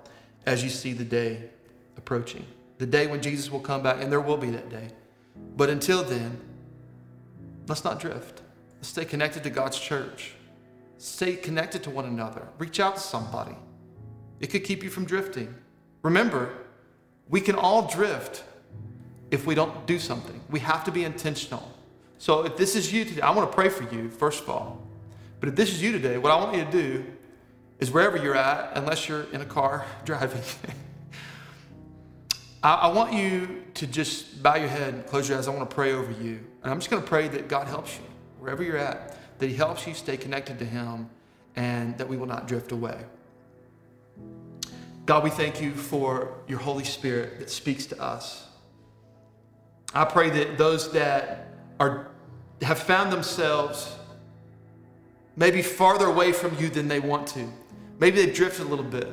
as 0.46 0.64
you 0.64 0.70
see 0.70 0.94
the 0.94 1.04
day 1.04 1.50
approaching. 1.98 2.46
The 2.78 2.86
day 2.86 3.08
when 3.08 3.22
Jesus 3.22 3.50
will 3.50 3.60
come 3.60 3.82
back, 3.82 4.02
and 4.02 4.12
there 4.12 4.22
will 4.22 4.38
be 4.38 4.52
that 4.52 4.70
day. 4.70 4.90
But 5.58 5.70
until 5.72 6.04
then, 6.04 6.40
let's 7.68 7.84
not 7.84 8.00
drift. 8.00 8.42
Let's 8.76 8.90
stay 8.90 9.06
connected 9.06 9.44
to 9.44 9.50
God's 9.50 9.80
church. 9.80 10.34
Stay 10.98 11.36
connected 11.36 11.82
to 11.84 11.90
one 11.90 12.06
another. 12.06 12.48
Reach 12.60 12.80
out 12.80 12.96
to 12.96 13.02
somebody. 13.02 13.56
It 14.40 14.48
could 14.48 14.64
keep 14.64 14.84
you 14.84 14.90
from 14.90 15.06
drifting. 15.06 15.54
Remember, 16.04 16.65
we 17.30 17.42
can 17.42 17.56
all 17.56 17.88
drift 17.88 18.44
if 19.32 19.46
we 19.46 19.56
don't 19.56 19.86
do 19.86 20.00
something. 20.00 20.40
We 20.50 20.60
have 20.60 20.84
to 20.86 20.92
be 20.92 21.04
intentional. 21.04 21.72
So 22.18 22.46
if 22.46 22.58
this 22.58 22.76
is 22.76 22.94
you 22.94 23.06
today, 23.06 23.22
I 23.22 23.32
want 23.32 23.50
to 23.50 23.56
pray 23.56 23.70
for 23.70 23.84
you, 23.94 24.10
first 24.10 24.44
of 24.44 24.50
all. 24.50 24.82
But 25.40 25.50
if 25.50 25.56
this 25.56 25.70
is 25.70 25.82
you 25.82 25.92
today, 25.92 26.18
what 26.18 26.32
I 26.32 26.36
want 26.36 26.56
you 26.56 26.66
to 26.66 26.72
do 26.72 27.06
is 27.80 27.92
wherever 27.92 28.18
you're 28.18 28.36
at, 28.36 28.78
unless 28.78 29.10
you're 29.10 29.24
in 29.32 29.42
a 29.42 29.46
car 29.46 29.86
driving, 30.06 30.42
I, 32.64 32.74
I 32.74 32.88
want 32.88 33.14
you 33.14 33.64
to 33.76 33.88
just 33.88 34.42
bow 34.42 34.56
your 34.56 34.70
head 34.70 34.94
and 34.94 35.06
close 35.06 35.28
your 35.28 35.38
eyes. 35.38 35.48
I 35.48 35.52
want 35.52 35.70
to 35.70 35.76
pray 35.76 35.94
over 35.94 36.12
you. 36.12 36.40
And 36.64 36.72
I'm 36.72 36.80
just 36.80 36.90
going 36.90 37.02
to 37.02 37.08
pray 37.08 37.28
that 37.28 37.48
God 37.48 37.68
helps 37.68 37.96
you 37.98 38.04
wherever 38.40 38.64
you're 38.64 38.78
at, 38.78 39.18
that 39.40 39.48
He 39.48 39.56
helps 39.56 39.86
you 39.86 39.94
stay 39.94 40.18
connected 40.18 40.58
to 40.60 40.66
Him 40.66 41.10
and 41.56 41.98
that 41.98 42.08
we 42.08 42.18
will 42.18 42.26
not 42.26 42.48
drift 42.48 42.72
away. 42.72 42.98
God, 45.06 45.24
we 45.24 45.30
thank 45.30 45.62
you 45.62 45.72
for 45.72 46.34
your 46.48 46.58
Holy 46.60 46.84
Spirit 46.84 47.40
that 47.40 47.50
speaks 47.50 47.86
to 47.88 48.02
us. 48.02 48.48
I 49.94 50.04
pray 50.04 50.30
that 50.32 50.58
those 50.58 50.92
that 50.94 51.48
are 51.80 52.08
have 52.62 52.80
found 52.80 53.12
themselves 53.12 53.96
maybe 55.36 55.62
farther 55.62 56.08
away 56.08 56.32
from 56.32 56.58
you 56.58 56.70
than 56.70 56.88
they 56.88 57.00
want 57.00 57.28
to. 57.28 57.48
Maybe 58.00 58.24
they've 58.24 58.34
drifted 58.34 58.66
a 58.66 58.70
little 58.70 58.86
bit. 58.86 59.08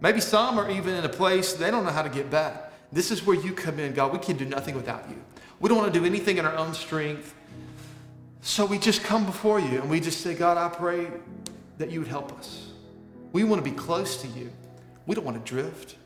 Maybe 0.00 0.20
some 0.20 0.58
are 0.58 0.70
even 0.70 0.94
in 0.94 1.04
a 1.04 1.08
place 1.08 1.52
they 1.52 1.70
don't 1.70 1.84
know 1.84 1.90
how 1.90 2.02
to 2.02 2.08
get 2.08 2.30
back. 2.30 2.72
This 2.92 3.10
is 3.10 3.26
where 3.26 3.36
you 3.36 3.52
come 3.52 3.78
in, 3.78 3.92
God. 3.92 4.12
We 4.12 4.18
can 4.18 4.36
do 4.36 4.44
nothing 4.44 4.74
without 4.74 5.08
you. 5.10 5.22
We 5.60 5.68
don't 5.68 5.76
want 5.76 5.92
to 5.92 5.98
do 5.98 6.06
anything 6.06 6.38
in 6.38 6.46
our 6.46 6.56
own 6.56 6.72
strength. 6.72 7.34
So 8.40 8.64
we 8.64 8.78
just 8.78 9.02
come 9.02 9.26
before 9.26 9.60
you 9.60 9.80
and 9.80 9.90
we 9.90 10.00
just 10.00 10.20
say, 10.20 10.34
God, 10.34 10.56
I 10.56 10.74
pray 10.74 11.08
that 11.76 11.90
you 11.90 12.00
would 12.00 12.08
help 12.08 12.32
us. 12.32 12.70
We 13.32 13.44
want 13.44 13.62
to 13.62 13.70
be 13.70 13.76
close 13.76 14.22
to 14.22 14.28
you. 14.28 14.50
We 15.08 15.14
don't 15.14 15.24
want 15.24 15.42
to 15.42 15.50
drift. 15.50 15.96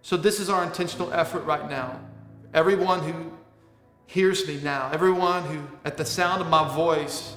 So 0.00 0.16
this 0.16 0.40
is 0.40 0.48
our 0.48 0.64
intentional 0.64 1.12
effort 1.12 1.44
right 1.44 1.68
now. 1.68 2.00
Everyone 2.54 3.00
who 3.00 3.30
hears 4.06 4.48
me 4.48 4.58
now, 4.62 4.88
everyone 4.92 5.44
who, 5.44 5.60
at 5.84 5.98
the 5.98 6.06
sound 6.06 6.40
of 6.40 6.48
my 6.48 6.74
voice, 6.74 7.36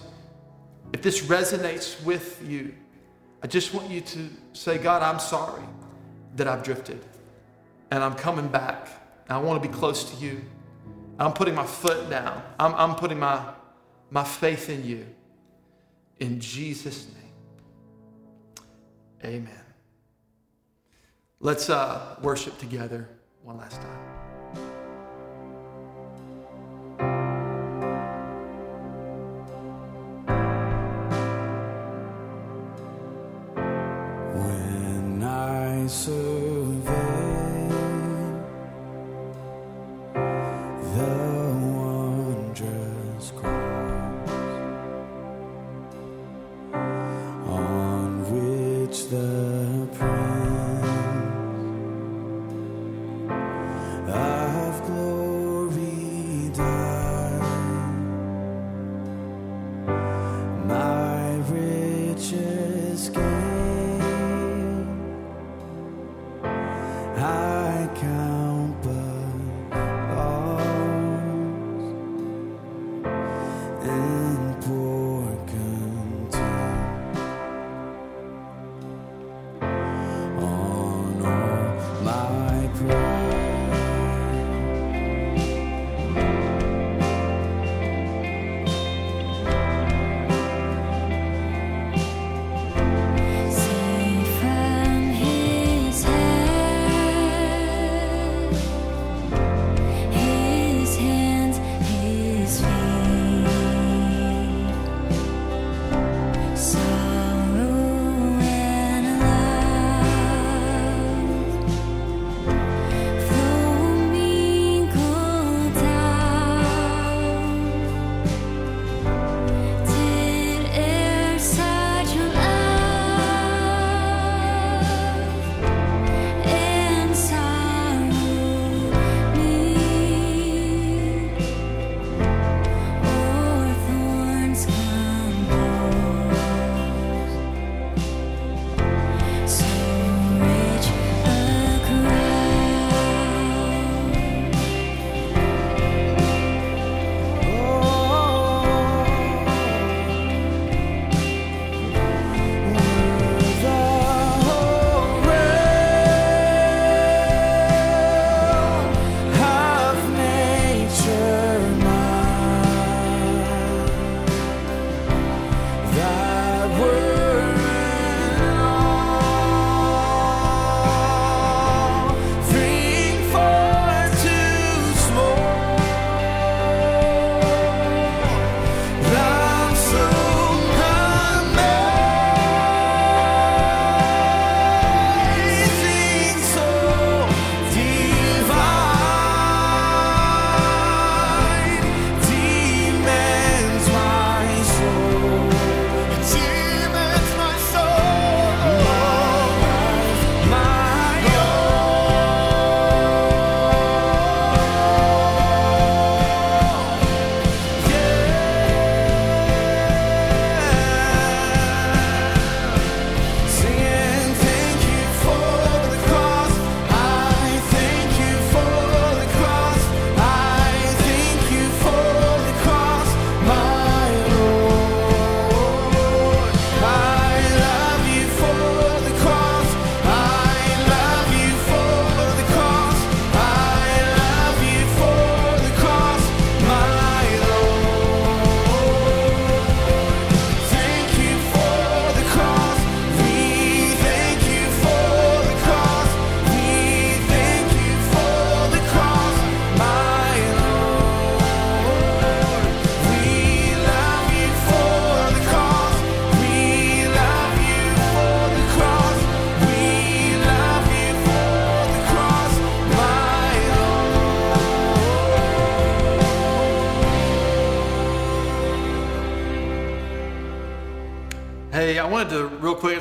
if 0.94 1.02
this 1.02 1.22
resonates 1.26 2.02
with 2.06 2.42
you, 2.48 2.74
I 3.44 3.48
just 3.48 3.74
want 3.74 3.90
you 3.90 4.00
to 4.00 4.30
say, 4.54 4.78
God, 4.78 5.02
I'm 5.02 5.20
sorry 5.20 5.64
that 6.38 6.48
I've 6.48 6.64
drifted. 6.64 7.04
And 7.92 8.02
I'm 8.02 8.16
coming 8.16 8.48
back. 8.48 8.88
And 9.28 9.38
I 9.38 9.40
want 9.40 9.62
to 9.62 9.68
be 9.68 9.74
close 9.74 10.10
to 10.12 10.26
you. 10.26 10.42
I'm 11.20 11.34
putting 11.34 11.54
my 11.54 11.66
foot 11.66 12.10
down. 12.10 12.42
I'm, 12.58 12.74
I'm 12.76 12.96
putting 12.96 13.20
my, 13.20 13.44
my 14.10 14.24
faith 14.24 14.70
in 14.70 14.86
you. 14.86 15.06
In 16.22 16.40
Jesus' 16.40 17.08
name. 17.08 18.64
Amen. 19.26 19.69
Let's 21.42 21.70
uh, 21.70 22.18
worship 22.22 22.58
together 22.58 23.08
one 23.44 23.58
last 23.58 23.82
time. 23.82 24.09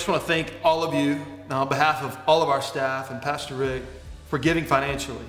Just 0.08 0.26
want 0.26 0.26
to 0.26 0.50
thank 0.50 0.64
all 0.64 0.82
of 0.82 0.94
you 0.94 1.20
uh, 1.50 1.60
on 1.60 1.68
behalf 1.68 2.02
of 2.02 2.18
all 2.26 2.40
of 2.40 2.48
our 2.48 2.62
staff 2.62 3.10
and 3.10 3.20
Pastor 3.20 3.54
Rick 3.54 3.82
for 4.28 4.38
giving 4.38 4.64
financially. 4.64 5.26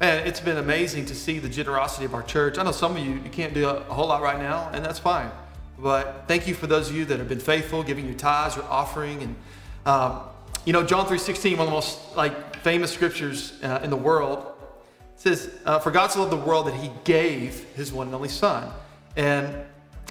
Man, 0.00 0.26
it's 0.26 0.40
been 0.40 0.56
amazing 0.56 1.06
to 1.06 1.14
see 1.14 1.38
the 1.38 1.48
generosity 1.48 2.04
of 2.04 2.14
our 2.14 2.24
church. 2.24 2.58
I 2.58 2.64
know 2.64 2.72
some 2.72 2.96
of 2.96 3.06
you, 3.06 3.12
you 3.12 3.30
can't 3.30 3.54
do 3.54 3.68
a, 3.68 3.78
whole 3.84 4.08
lot 4.08 4.20
right 4.20 4.40
now, 4.40 4.70
and 4.72 4.84
that's 4.84 4.98
fine. 4.98 5.30
But 5.78 6.24
thank 6.26 6.48
you 6.48 6.54
for 6.56 6.66
those 6.66 6.90
of 6.90 6.96
you 6.96 7.04
that 7.04 7.20
have 7.20 7.28
been 7.28 7.38
faithful, 7.38 7.84
giving 7.84 8.06
your 8.06 8.16
tithes 8.16 8.56
or 8.56 8.64
offering. 8.64 9.22
And, 9.22 9.36
um, 9.86 10.22
you 10.64 10.72
know, 10.72 10.82
John 10.82 11.06
3.16, 11.06 11.52
one 11.52 11.60
of 11.60 11.66
the 11.66 11.70
most 11.70 12.16
like 12.16 12.56
famous 12.56 12.92
scriptures 12.92 13.52
uh, 13.62 13.78
in 13.84 13.90
the 13.90 13.96
world, 13.96 14.44
says, 15.14 15.48
uh, 15.64 15.78
For 15.78 15.92
God 15.92 16.08
so 16.08 16.18
loved 16.18 16.32
the 16.32 16.44
world 16.44 16.66
that 16.66 16.74
he 16.74 16.90
gave 17.04 17.62
his 17.76 17.92
one 17.92 18.08
and 18.08 18.16
only 18.16 18.30
son. 18.30 18.68
And 19.14 19.54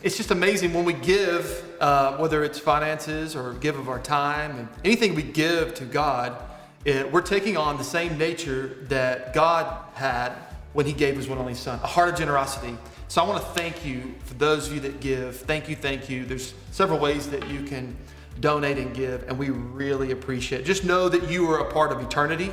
it's 0.03 0.15
just 0.15 0.31
amazing 0.31 0.73
when 0.73 0.85
we 0.85 0.93
give, 0.93 1.63
uh, 1.79 2.17
whether 2.17 2.43
it's 2.43 2.59
finances 2.59 3.35
or 3.35 3.53
give 3.55 3.77
of 3.77 3.89
our 3.89 3.99
time, 3.99 4.57
and 4.57 4.67
anything 4.85 5.15
we 5.15 5.23
give 5.23 5.73
to 5.75 5.85
God, 5.85 6.41
it, 6.85 7.11
we're 7.11 7.21
taking 7.21 7.57
on 7.57 7.77
the 7.77 7.83
same 7.83 8.17
nature 8.17 8.77
that 8.83 9.33
God 9.33 9.83
had 9.95 10.33
when 10.73 10.85
He 10.85 10.93
gave 10.93 11.15
His 11.15 11.27
one 11.27 11.39
and 11.39 11.47
only 11.47 11.55
Son, 11.55 11.79
a 11.83 11.87
heart 11.87 12.09
of 12.09 12.15
generosity. 12.15 12.77
So 13.07 13.23
I 13.23 13.27
want 13.27 13.41
to 13.41 13.49
thank 13.51 13.85
you 13.85 14.13
for 14.25 14.35
those 14.35 14.67
of 14.67 14.73
you 14.73 14.79
that 14.81 14.99
give. 14.99 15.37
Thank 15.37 15.67
you, 15.67 15.75
thank 15.75 16.09
you. 16.09 16.25
There's 16.25 16.53
several 16.71 16.99
ways 16.99 17.29
that 17.29 17.47
you 17.49 17.63
can 17.63 17.95
donate 18.39 18.77
and 18.77 18.93
give, 18.93 19.27
and 19.27 19.37
we 19.37 19.49
really 19.49 20.11
appreciate 20.11 20.61
it. 20.61 20.65
Just 20.65 20.83
know 20.83 21.09
that 21.09 21.29
you 21.29 21.49
are 21.49 21.59
a 21.59 21.71
part 21.71 21.91
of 21.91 21.99
eternity, 22.01 22.51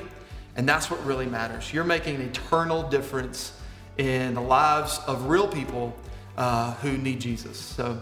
and 0.57 0.67
that's 0.67 0.91
what 0.91 1.05
really 1.05 1.27
matters. 1.27 1.73
You're 1.75 1.85
making 1.85 2.17
an 2.17 2.23
eternal 2.23 2.89
difference 2.89 3.53
in 3.99 4.35
the 4.35 4.41
lives 4.41 4.99
of 5.07 5.27
real 5.27 5.47
people 5.47 5.95
uh, 6.37 6.75
who 6.75 6.97
need 6.99 7.21
Jesus. 7.21 7.57
So 7.59 8.01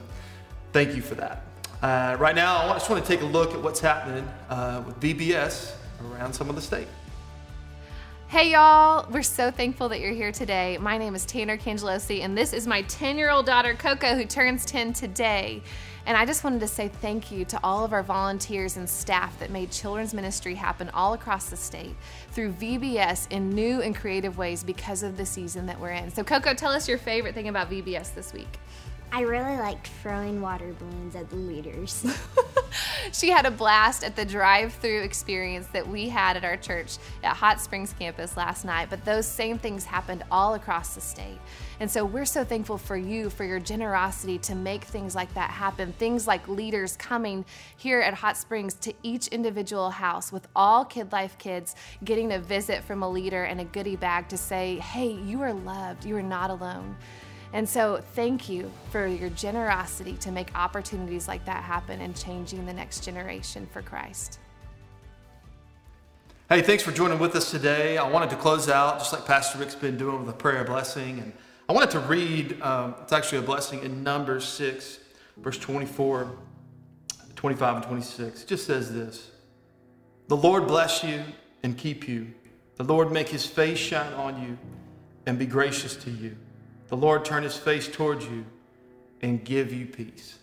thank 0.72 0.94
you 0.94 1.02
for 1.02 1.14
that. 1.16 1.44
Uh, 1.82 2.16
right 2.18 2.34
now, 2.34 2.68
I 2.68 2.72
just 2.74 2.88
want 2.88 3.04
to 3.04 3.08
take 3.08 3.22
a 3.22 3.26
look 3.26 3.54
at 3.54 3.62
what's 3.62 3.80
happening 3.80 4.28
uh, 4.48 4.82
with 4.86 5.00
VBS 5.00 5.74
around 6.12 6.32
some 6.32 6.48
of 6.48 6.54
the 6.54 6.62
state. 6.62 6.86
Hey 8.28 8.52
y'all, 8.52 9.06
we're 9.10 9.22
so 9.22 9.50
thankful 9.50 9.90
that 9.90 10.00
you're 10.00 10.14
here 10.14 10.32
today. 10.32 10.78
My 10.78 10.96
name 10.96 11.14
is 11.14 11.26
Tanner 11.26 11.58
Cangelosi, 11.58 12.22
and 12.22 12.38
this 12.38 12.54
is 12.54 12.66
my 12.66 12.80
10 12.82 13.18
year 13.18 13.28
old 13.28 13.44
daughter 13.44 13.74
Coco, 13.74 14.14
who 14.14 14.24
turns 14.24 14.64
10 14.64 14.94
today. 14.94 15.62
And 16.04 16.16
I 16.16 16.24
just 16.26 16.42
wanted 16.42 16.60
to 16.60 16.68
say 16.68 16.88
thank 16.88 17.30
you 17.30 17.44
to 17.46 17.60
all 17.62 17.84
of 17.84 17.92
our 17.92 18.02
volunteers 18.02 18.76
and 18.76 18.88
staff 18.88 19.38
that 19.38 19.50
made 19.50 19.70
children's 19.70 20.12
ministry 20.12 20.54
happen 20.56 20.90
all 20.90 21.12
across 21.12 21.48
the 21.48 21.56
state 21.56 21.94
through 22.32 22.52
VBS 22.52 23.30
in 23.30 23.50
new 23.50 23.80
and 23.80 23.94
creative 23.94 24.36
ways 24.36 24.64
because 24.64 25.04
of 25.04 25.16
the 25.16 25.24
season 25.24 25.66
that 25.66 25.78
we're 25.78 25.90
in. 25.90 26.10
So, 26.10 26.24
Coco, 26.24 26.54
tell 26.54 26.72
us 26.72 26.88
your 26.88 26.98
favorite 26.98 27.34
thing 27.34 27.48
about 27.48 27.70
VBS 27.70 28.14
this 28.14 28.32
week. 28.32 28.58
I 29.14 29.20
really 29.20 29.58
liked 29.58 29.88
throwing 30.00 30.40
water 30.40 30.74
balloons 30.78 31.16
at 31.16 31.28
the 31.28 31.36
leaders. 31.36 32.06
she 33.12 33.28
had 33.28 33.44
a 33.44 33.50
blast 33.50 34.04
at 34.04 34.16
the 34.16 34.24
drive 34.24 34.72
through 34.72 35.02
experience 35.02 35.66
that 35.74 35.86
we 35.86 36.08
had 36.08 36.38
at 36.38 36.44
our 36.46 36.56
church 36.56 36.96
at 37.22 37.36
Hot 37.36 37.60
Springs 37.60 37.94
campus 37.98 38.38
last 38.38 38.64
night, 38.64 38.88
but 38.88 39.04
those 39.04 39.26
same 39.26 39.58
things 39.58 39.84
happened 39.84 40.24
all 40.30 40.54
across 40.54 40.94
the 40.94 41.02
state. 41.02 41.38
And 41.78 41.90
so 41.90 42.06
we're 42.06 42.24
so 42.24 42.42
thankful 42.42 42.78
for 42.78 42.96
you, 42.96 43.28
for 43.28 43.44
your 43.44 43.60
generosity 43.60 44.38
to 44.38 44.54
make 44.54 44.82
things 44.82 45.14
like 45.14 45.34
that 45.34 45.50
happen. 45.50 45.92
Things 45.92 46.26
like 46.26 46.48
leaders 46.48 46.96
coming 46.96 47.44
here 47.76 48.00
at 48.00 48.14
Hot 48.14 48.38
Springs 48.38 48.72
to 48.76 48.94
each 49.02 49.28
individual 49.28 49.90
house 49.90 50.32
with 50.32 50.48
all 50.56 50.86
Kid 50.86 51.12
Life 51.12 51.36
kids 51.36 51.76
getting 52.02 52.32
a 52.32 52.38
visit 52.38 52.82
from 52.82 53.02
a 53.02 53.10
leader 53.10 53.44
and 53.44 53.60
a 53.60 53.64
goodie 53.64 53.96
bag 53.96 54.28
to 54.28 54.38
say, 54.38 54.76
hey, 54.76 55.12
you 55.12 55.42
are 55.42 55.52
loved, 55.52 56.06
you 56.06 56.16
are 56.16 56.22
not 56.22 56.48
alone. 56.48 56.96
And 57.54 57.68
so, 57.68 58.02
thank 58.14 58.48
you 58.48 58.70
for 58.90 59.06
your 59.06 59.28
generosity 59.30 60.14
to 60.18 60.32
make 60.32 60.54
opportunities 60.54 61.28
like 61.28 61.44
that 61.44 61.62
happen 61.62 62.00
and 62.00 62.16
changing 62.16 62.64
the 62.64 62.72
next 62.72 63.04
generation 63.04 63.68
for 63.72 63.82
Christ. 63.82 64.38
Hey, 66.48 66.62
thanks 66.62 66.82
for 66.82 66.92
joining 66.92 67.18
with 67.18 67.34
us 67.36 67.50
today. 67.50 67.98
I 67.98 68.08
wanted 68.08 68.30
to 68.30 68.36
close 68.36 68.68
out 68.68 68.98
just 68.98 69.12
like 69.12 69.26
Pastor 69.26 69.58
Rick's 69.58 69.74
been 69.74 69.96
doing 69.96 70.18
with 70.18 70.28
a 70.34 70.36
prayer 70.36 70.64
blessing. 70.64 71.18
And 71.18 71.32
I 71.68 71.72
wanted 71.72 71.90
to 71.90 72.00
read, 72.00 72.60
um, 72.60 72.94
it's 73.02 73.12
actually 73.12 73.38
a 73.38 73.42
blessing 73.42 73.82
in 73.82 74.02
Numbers 74.02 74.44
6, 74.46 74.98
verse 75.38 75.58
24, 75.58 76.30
25, 77.36 77.76
and 77.76 77.84
26. 77.84 78.42
It 78.42 78.46
just 78.46 78.66
says 78.66 78.92
this 78.92 79.30
The 80.28 80.36
Lord 80.36 80.66
bless 80.66 81.04
you 81.04 81.22
and 81.62 81.76
keep 81.76 82.08
you. 82.08 82.32
The 82.76 82.84
Lord 82.84 83.12
make 83.12 83.28
his 83.28 83.46
face 83.46 83.78
shine 83.78 84.12
on 84.14 84.42
you 84.42 84.58
and 85.26 85.38
be 85.38 85.46
gracious 85.46 85.96
to 85.96 86.10
you. 86.10 86.36
The 86.92 86.98
Lord 86.98 87.24
turn 87.24 87.42
his 87.42 87.56
face 87.56 87.88
towards 87.88 88.26
you 88.26 88.44
and 89.22 89.42
give 89.42 89.72
you 89.72 89.86
peace. 89.86 90.36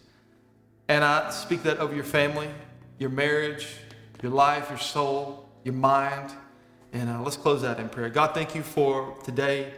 And 0.87 1.03
I 1.03 1.29
speak 1.29 1.61
that 1.61 1.77
over 1.77 1.93
your 1.93 2.03
family, 2.03 2.49
your 2.97 3.11
marriage, 3.11 3.67
your 4.23 4.31
life, 4.31 4.67
your 4.69 4.79
soul, 4.79 5.47
your 5.63 5.75
mind. 5.75 6.31
And 6.91 7.07
uh, 7.07 7.21
let's 7.21 7.37
close 7.37 7.61
that 7.61 7.79
in 7.79 7.87
prayer. 7.87 8.09
God, 8.09 8.33
thank 8.33 8.55
you 8.55 8.63
for 8.63 9.15
today. 9.23 9.71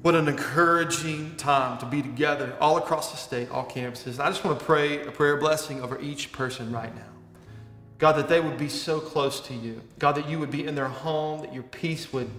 What 0.00 0.14
an 0.14 0.26
encouraging 0.26 1.36
time 1.36 1.76
to 1.80 1.84
be 1.84 2.00
together 2.00 2.56
all 2.58 2.78
across 2.78 3.10
the 3.10 3.18
state, 3.18 3.50
all 3.50 3.66
campuses. 3.66 4.18
I 4.18 4.30
just 4.30 4.42
want 4.42 4.58
to 4.58 4.64
pray 4.64 5.06
a 5.06 5.10
prayer 5.10 5.36
blessing 5.36 5.82
over 5.82 6.00
each 6.00 6.32
person 6.32 6.72
right 6.72 6.96
now. 6.96 7.12
God, 7.98 8.12
that 8.12 8.30
they 8.30 8.40
would 8.40 8.56
be 8.56 8.70
so 8.70 8.98
close 9.00 9.38
to 9.40 9.52
you. 9.52 9.82
God, 9.98 10.12
that 10.12 10.30
you 10.30 10.38
would 10.38 10.50
be 10.50 10.66
in 10.66 10.74
their 10.74 10.88
home, 10.88 11.42
that 11.42 11.52
your 11.52 11.64
peace 11.64 12.10
would 12.10 12.30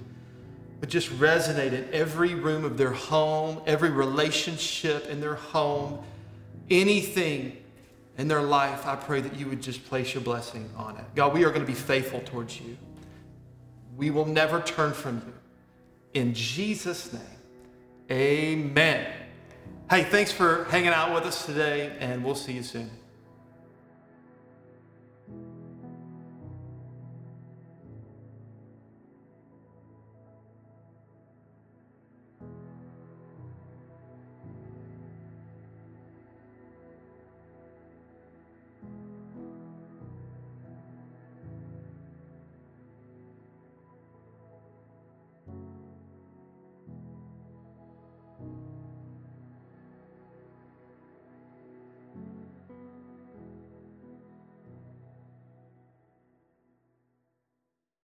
would 0.82 0.90
just 0.90 1.10
resonate 1.20 1.74
in 1.74 1.88
every 1.94 2.34
room 2.34 2.66
of 2.66 2.76
their 2.76 2.92
home, 2.92 3.62
every 3.68 3.92
relationship 3.92 5.08
in 5.08 5.22
their 5.22 5.36
home, 5.36 6.04
anything 6.70 7.56
in 8.18 8.28
their 8.28 8.42
life, 8.42 8.86
I 8.86 8.96
pray 8.96 9.22
that 9.22 9.36
you 9.36 9.48
would 9.48 9.62
just 9.62 9.86
place 9.88 10.14
your 10.14 10.24
blessing 10.24 10.70
on 10.76 10.98
it. 10.98 11.06
God, 11.16 11.34
we 11.34 11.46
are 11.46 11.50
going 11.50 11.62
to 11.62 11.68
be 11.68 11.74
faithful 11.74 12.20
towards 12.22 12.60
you. 12.60 12.78
We 13.96 14.10
will 14.10 14.26
never 14.26 14.60
turn 14.60 14.94
from 14.94 15.22
you. 15.26 15.34
In 16.20 16.34
Jesus' 16.34 17.14
name, 17.14 17.22
amen. 18.12 19.08
Hey, 19.90 20.04
thanks 20.04 20.32
for 20.32 20.66
hanging 20.66 20.90
out 20.90 21.14
with 21.14 21.24
us 21.24 21.46
today, 21.46 21.96
and 22.00 22.24
we'll 22.24 22.36
see 22.36 22.54
you 22.54 22.64
soon. 22.64 22.90